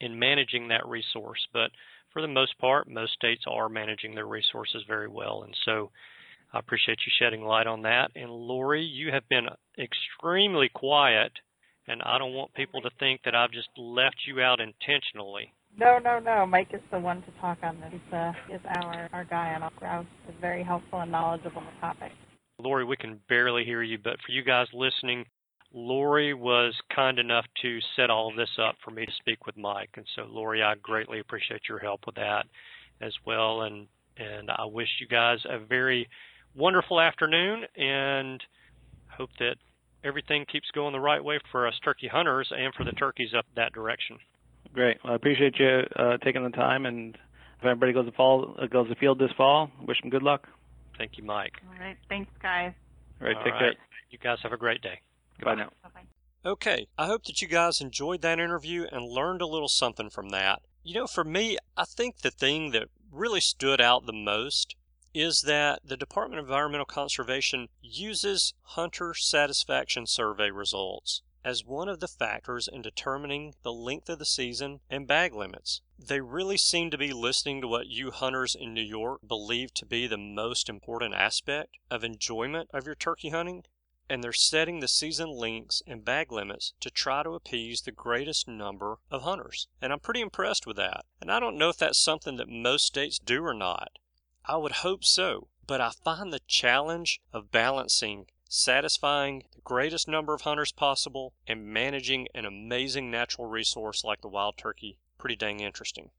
in 0.00 0.18
managing 0.18 0.68
that 0.68 0.86
resource. 0.86 1.40
But 1.52 1.70
for 2.12 2.22
the 2.22 2.28
most 2.28 2.56
part, 2.58 2.88
most 2.88 3.12
states 3.12 3.44
are 3.46 3.68
managing 3.68 4.14
their 4.14 4.26
resources 4.26 4.82
very 4.86 5.08
well. 5.08 5.42
And 5.44 5.54
so 5.64 5.90
I 6.52 6.58
appreciate 6.58 6.98
you 7.04 7.12
shedding 7.18 7.44
light 7.44 7.66
on 7.66 7.82
that. 7.82 8.10
And 8.14 8.30
Lori, 8.30 8.84
you 8.84 9.10
have 9.10 9.28
been 9.28 9.46
extremely 9.78 10.70
quiet, 10.72 11.32
and 11.88 12.00
I 12.02 12.18
don't 12.18 12.34
want 12.34 12.54
people 12.54 12.80
to 12.82 12.90
think 13.00 13.22
that 13.24 13.34
I've 13.34 13.50
just 13.50 13.68
left 13.76 14.16
you 14.26 14.40
out 14.40 14.60
intentionally. 14.60 15.52
No, 15.76 15.98
no, 15.98 16.20
no. 16.20 16.46
Mike 16.46 16.68
is 16.72 16.80
the 16.92 17.00
one 17.00 17.22
to 17.22 17.30
talk 17.40 17.58
on 17.64 17.80
this. 17.80 17.90
He's, 17.90 18.14
uh, 18.14 18.32
is 18.52 18.60
our, 18.76 19.08
our 19.12 19.24
guy 19.24 19.54
on 19.54 19.68
grouse. 19.76 20.06
Is 20.28 20.34
very 20.40 20.62
helpful 20.62 21.00
and 21.00 21.10
knowledgeable 21.10 21.58
on 21.58 21.66
the 21.66 21.80
topic. 21.80 22.12
Lori, 22.60 22.84
we 22.84 22.96
can 22.96 23.18
barely 23.28 23.64
hear 23.64 23.82
you, 23.82 23.98
but 23.98 24.16
for 24.24 24.30
you 24.30 24.44
guys 24.44 24.68
listening, 24.72 25.24
Lori 25.74 26.34
was 26.34 26.72
kind 26.94 27.18
enough 27.18 27.44
to 27.62 27.80
set 27.96 28.08
all 28.08 28.30
of 28.30 28.36
this 28.36 28.58
up 28.58 28.76
for 28.84 28.92
me 28.92 29.04
to 29.04 29.12
speak 29.18 29.44
with 29.44 29.56
Mike. 29.56 29.90
And 29.96 30.06
so, 30.14 30.22
Lori, 30.30 30.62
I 30.62 30.74
greatly 30.76 31.18
appreciate 31.18 31.62
your 31.68 31.80
help 31.80 32.06
with 32.06 32.14
that 32.14 32.46
as 33.00 33.12
well. 33.26 33.62
And, 33.62 33.88
and 34.16 34.50
I 34.50 34.66
wish 34.66 34.88
you 35.00 35.08
guys 35.08 35.38
a 35.48 35.58
very 35.58 36.08
wonderful 36.54 37.00
afternoon 37.00 37.64
and 37.76 38.40
hope 39.08 39.30
that 39.40 39.56
everything 40.04 40.44
keeps 40.50 40.70
going 40.72 40.92
the 40.92 41.00
right 41.00 41.22
way 41.22 41.40
for 41.50 41.66
us 41.66 41.74
turkey 41.84 42.06
hunters 42.06 42.52
and 42.56 42.72
for 42.74 42.84
the 42.84 42.92
turkeys 42.92 43.34
up 43.36 43.46
that 43.56 43.72
direction. 43.72 44.18
Great. 44.72 44.98
Well, 45.02 45.12
I 45.12 45.16
appreciate 45.16 45.58
you 45.58 45.82
uh, 45.96 46.18
taking 46.18 46.44
the 46.44 46.50
time, 46.50 46.86
and 46.86 47.16
if 47.58 47.64
everybody 47.64 47.92
goes 47.92 48.06
to 48.06 48.12
fall 48.12 48.56
uh, 48.60 48.66
goes 48.66 48.88
to 48.88 48.94
field 48.96 49.18
this 49.18 49.30
fall, 49.36 49.70
wish 49.86 50.00
them 50.00 50.10
good 50.10 50.22
luck. 50.22 50.48
Thank 50.98 51.16
you, 51.16 51.24
Mike. 51.24 51.52
All 51.68 51.84
right. 51.84 51.96
Thanks, 52.08 52.30
guys. 52.40 52.72
All 53.20 53.26
right. 53.26 53.36
All 53.36 53.44
take 53.44 53.52
right. 53.54 53.60
care. 53.60 53.74
You 54.10 54.18
guys 54.18 54.38
have 54.42 54.52
a 54.52 54.56
great 54.56 54.80
day. 54.82 55.00
Goodbye 55.38 55.54
now. 55.56 55.70
Bye-bye. 55.82 56.50
Okay, 56.50 56.88
I 56.98 57.06
hope 57.06 57.24
that 57.24 57.40
you 57.40 57.48
guys 57.48 57.80
enjoyed 57.80 58.20
that 58.22 58.38
interview 58.38 58.86
and 58.90 59.04
learned 59.04 59.40
a 59.40 59.46
little 59.46 59.68
something 59.68 60.10
from 60.10 60.28
that. 60.30 60.62
You 60.82 60.94
know, 60.94 61.06
for 61.06 61.24
me, 61.24 61.56
I 61.76 61.84
think 61.84 62.18
the 62.18 62.30
thing 62.30 62.72
that 62.72 62.88
really 63.10 63.40
stood 63.40 63.80
out 63.80 64.06
the 64.06 64.12
most 64.12 64.76
is 65.14 65.42
that 65.42 65.80
the 65.84 65.96
Department 65.96 66.40
of 66.40 66.46
Environmental 66.46 66.84
Conservation 66.84 67.68
uses 67.80 68.52
hunter 68.62 69.14
satisfaction 69.14 70.06
survey 70.06 70.50
results 70.50 71.22
as 71.44 71.64
one 71.64 71.88
of 71.88 72.00
the 72.00 72.08
factors 72.08 72.68
in 72.68 72.82
determining 72.82 73.54
the 73.62 73.72
length 73.72 74.08
of 74.08 74.18
the 74.18 74.24
season 74.24 74.80
and 74.90 75.06
bag 75.06 75.34
limits. 75.34 75.82
They 75.98 76.20
really 76.20 76.56
seem 76.56 76.90
to 76.90 76.98
be 76.98 77.12
listening 77.12 77.60
to 77.60 77.68
what 77.68 77.86
you 77.86 78.10
hunters 78.10 78.54
in 78.54 78.74
New 78.74 78.82
York 78.82 79.20
believe 79.26 79.72
to 79.74 79.86
be 79.86 80.06
the 80.06 80.18
most 80.18 80.68
important 80.68 81.14
aspect 81.14 81.76
of 81.90 82.02
enjoyment 82.02 82.70
of 82.72 82.86
your 82.86 82.94
turkey 82.94 83.28
hunting, 83.28 83.64
and 84.08 84.22
they're 84.22 84.32
setting 84.32 84.80
the 84.80 84.88
season 84.88 85.30
lengths 85.30 85.82
and 85.86 86.04
bag 86.04 86.30
limits 86.30 86.74
to 86.80 86.90
try 86.90 87.22
to 87.22 87.30
appease 87.30 87.82
the 87.82 87.92
greatest 87.92 88.46
number 88.46 88.98
of 89.10 89.22
hunters. 89.22 89.68
And 89.80 89.92
I'm 89.92 90.00
pretty 90.00 90.20
impressed 90.20 90.66
with 90.66 90.76
that. 90.76 91.04
And 91.20 91.30
I 91.30 91.40
don't 91.40 91.58
know 91.58 91.68
if 91.68 91.76
that's 91.76 91.98
something 91.98 92.36
that 92.36 92.48
most 92.48 92.86
states 92.86 93.18
do 93.18 93.44
or 93.44 93.54
not. 93.54 93.98
I 94.44 94.56
would 94.56 94.72
hope 94.72 95.04
so, 95.04 95.48
but 95.66 95.80
I 95.80 95.90
find 95.90 96.32
the 96.32 96.40
challenge 96.46 97.20
of 97.32 97.50
balancing 97.50 98.26
satisfying 98.54 99.42
the 99.54 99.60
greatest 99.62 100.06
number 100.06 100.32
of 100.32 100.42
hunters 100.42 100.70
possible, 100.70 101.34
and 101.46 101.66
managing 101.66 102.28
an 102.34 102.44
amazing 102.44 103.10
natural 103.10 103.48
resource 103.48 104.04
like 104.04 104.20
the 104.20 104.28
wild 104.28 104.56
turkey 104.56 104.96
pretty 105.18 105.34
dang 105.34 105.58
interesting. 105.58 106.10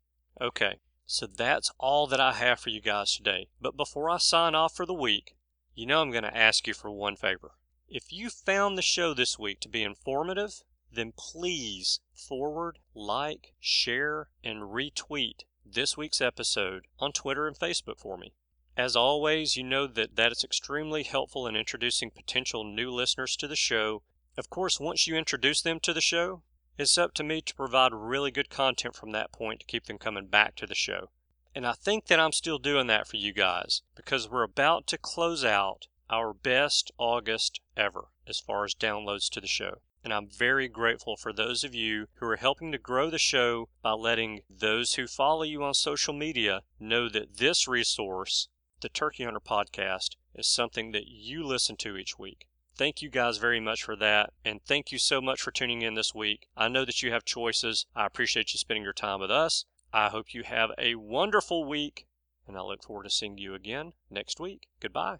Okay, 0.41 0.79
so 1.05 1.27
that's 1.27 1.71
all 1.77 2.07
that 2.07 2.19
I 2.19 2.33
have 2.33 2.59
for 2.59 2.71
you 2.71 2.81
guys 2.81 3.15
today. 3.15 3.47
But 3.61 3.77
before 3.77 4.09
I 4.09 4.17
sign 4.17 4.53
off 4.53 4.75
for 4.75 4.85
the 4.85 4.93
week, 4.93 5.35
you 5.75 5.85
know 5.85 6.01
I'm 6.01 6.11
going 6.11 6.23
to 6.23 6.37
ask 6.37 6.67
you 6.67 6.73
for 6.73 6.91
one 6.91 7.15
favor. 7.15 7.51
If 7.97 8.12
you 8.12 8.29
found 8.29 8.77
the 8.77 8.81
show 8.81 9.13
this 9.13 9.39
week 9.39 9.62
to 9.62 9.69
be 9.69 9.81
informative, 9.81 10.63
then 10.91 11.13
please 11.15 12.01
forward, 12.13 12.79
like, 12.93 13.53
share, 13.62 14.27
and 14.43 14.63
retweet 14.63 15.45
this 15.65 15.95
week's 15.95 16.19
episode 16.19 16.88
on 16.99 17.13
Twitter 17.13 17.47
and 17.47 17.58
Facebook 17.58 17.97
for 17.97 18.17
me. 18.17 18.34
As 18.75 18.97
always, 18.97 19.55
you 19.55 19.63
know 19.63 19.88
that 19.88 20.17
that 20.17 20.34
is 20.34 20.43
extremely 20.43 21.03
helpful 21.03 21.47
in 21.47 21.55
introducing 21.55 22.12
potential 22.12 22.65
new 22.65 22.91
listeners 22.91 23.38
to 23.38 23.47
the 23.47 23.55
show. 23.55 24.03
Of 24.36 24.49
course, 24.49 24.77
once 24.77 25.08
you 25.08 25.15
introduce 25.15 25.62
them 25.62 25.79
to 25.79 25.93
the 25.93 26.01
show, 26.01 26.43
it's 26.77 26.97
up 26.97 27.13
to 27.13 27.23
me 27.23 27.39
to 27.43 27.55
provide 27.55 27.93
really 27.93 28.29
good 28.29 28.49
content 28.49 28.97
from 28.97 29.12
that 29.12 29.31
point 29.31 29.62
to 29.62 29.65
keep 29.65 29.86
them 29.86 29.99
coming 29.99 30.27
back 30.27 30.58
to 30.58 30.67
the 30.67 30.75
show. 30.75 31.12
And 31.55 31.65
I 31.65 31.71
think 31.71 32.08
that 32.08 32.19
I'm 32.19 32.34
still 32.34 32.60
doing 32.60 32.88
that 32.88 33.08
for 33.08 33.15
you 33.15 33.31
guys 33.31 33.84
because 33.95 34.29
we're 34.29 34.43
about 34.43 34.86
to 34.88 34.97
close 34.97 35.45
out 35.45 35.88
our 36.10 36.34
best 36.34 36.91
August 36.97 37.62
ever 37.76 38.10
as 38.28 38.39
far 38.39 38.66
as 38.66 38.74
downloads 38.74 39.30
to 39.32 39.41
the 39.41 39.47
show. 39.47 39.82
And 40.03 40.14
I'm 40.14 40.28
very 40.28 40.68
grateful 40.68 41.18
for 41.18 41.34
those 41.34 41.64
of 41.64 41.74
you 41.74 42.08
who 42.16 42.28
are 42.28 42.36
helping 42.36 42.72
to 42.72 42.78
grow 42.78 43.10
the 43.10 43.18
show 43.18 43.70
by 43.82 43.91
letting 43.91 44.41
those 44.49 44.95
who 44.95 45.08
follow 45.08 45.43
you 45.43 45.64
on 45.64 45.74
social 45.74 46.14
media 46.14 46.62
know 46.80 47.10
that 47.10 47.38
this 47.38 47.68
resource 47.68 48.47
the 48.82 48.89
Turkey 48.89 49.24
Hunter 49.24 49.39
podcast 49.39 50.16
is 50.36 50.47
something 50.47 50.91
that 50.91 51.08
you 51.08 51.43
listen 51.43 51.76
to 51.78 51.97
each 51.97 52.20
week. 52.20 52.47
Thank 52.76 53.01
you 53.01 53.10
guys 53.10 53.38
very 53.38 53.60
much 53.60 53.84
for 53.84 53.95
that, 53.95 54.34
and 54.43 54.62
thank 54.64 54.91
you 54.91 54.99
so 54.99 55.22
much 55.22 55.41
for 55.41 55.51
tuning 55.51 55.82
in 55.82 55.93
this 55.93 56.14
week. 56.14 56.49
I 56.58 56.68
know 56.68 56.84
that 56.86 57.01
you 57.01 57.12
have 57.12 57.24
choices. 57.24 57.86
I 57.95 58.06
appreciate 58.06 58.53
you 58.53 58.60
spending 58.60 58.84
your 58.84 58.93
time 58.93 59.22
with 59.22 59.32
us. 59.32 59.66
I 59.93 60.10
hope 60.10 60.34
you 60.34 60.43
have 60.43 60.72
a 60.78 60.95
wonderful 60.95 61.64
week, 61.64 62.06
and 62.47 62.58
I 62.58 62.62
look 62.62 62.84
forward 62.84 63.06
to 63.06 63.10
seeing 63.10 63.38
you 63.38 63.56
again 63.56 63.93
next 64.10 64.39
week. 64.39 64.68
Goodbye. 64.82 65.20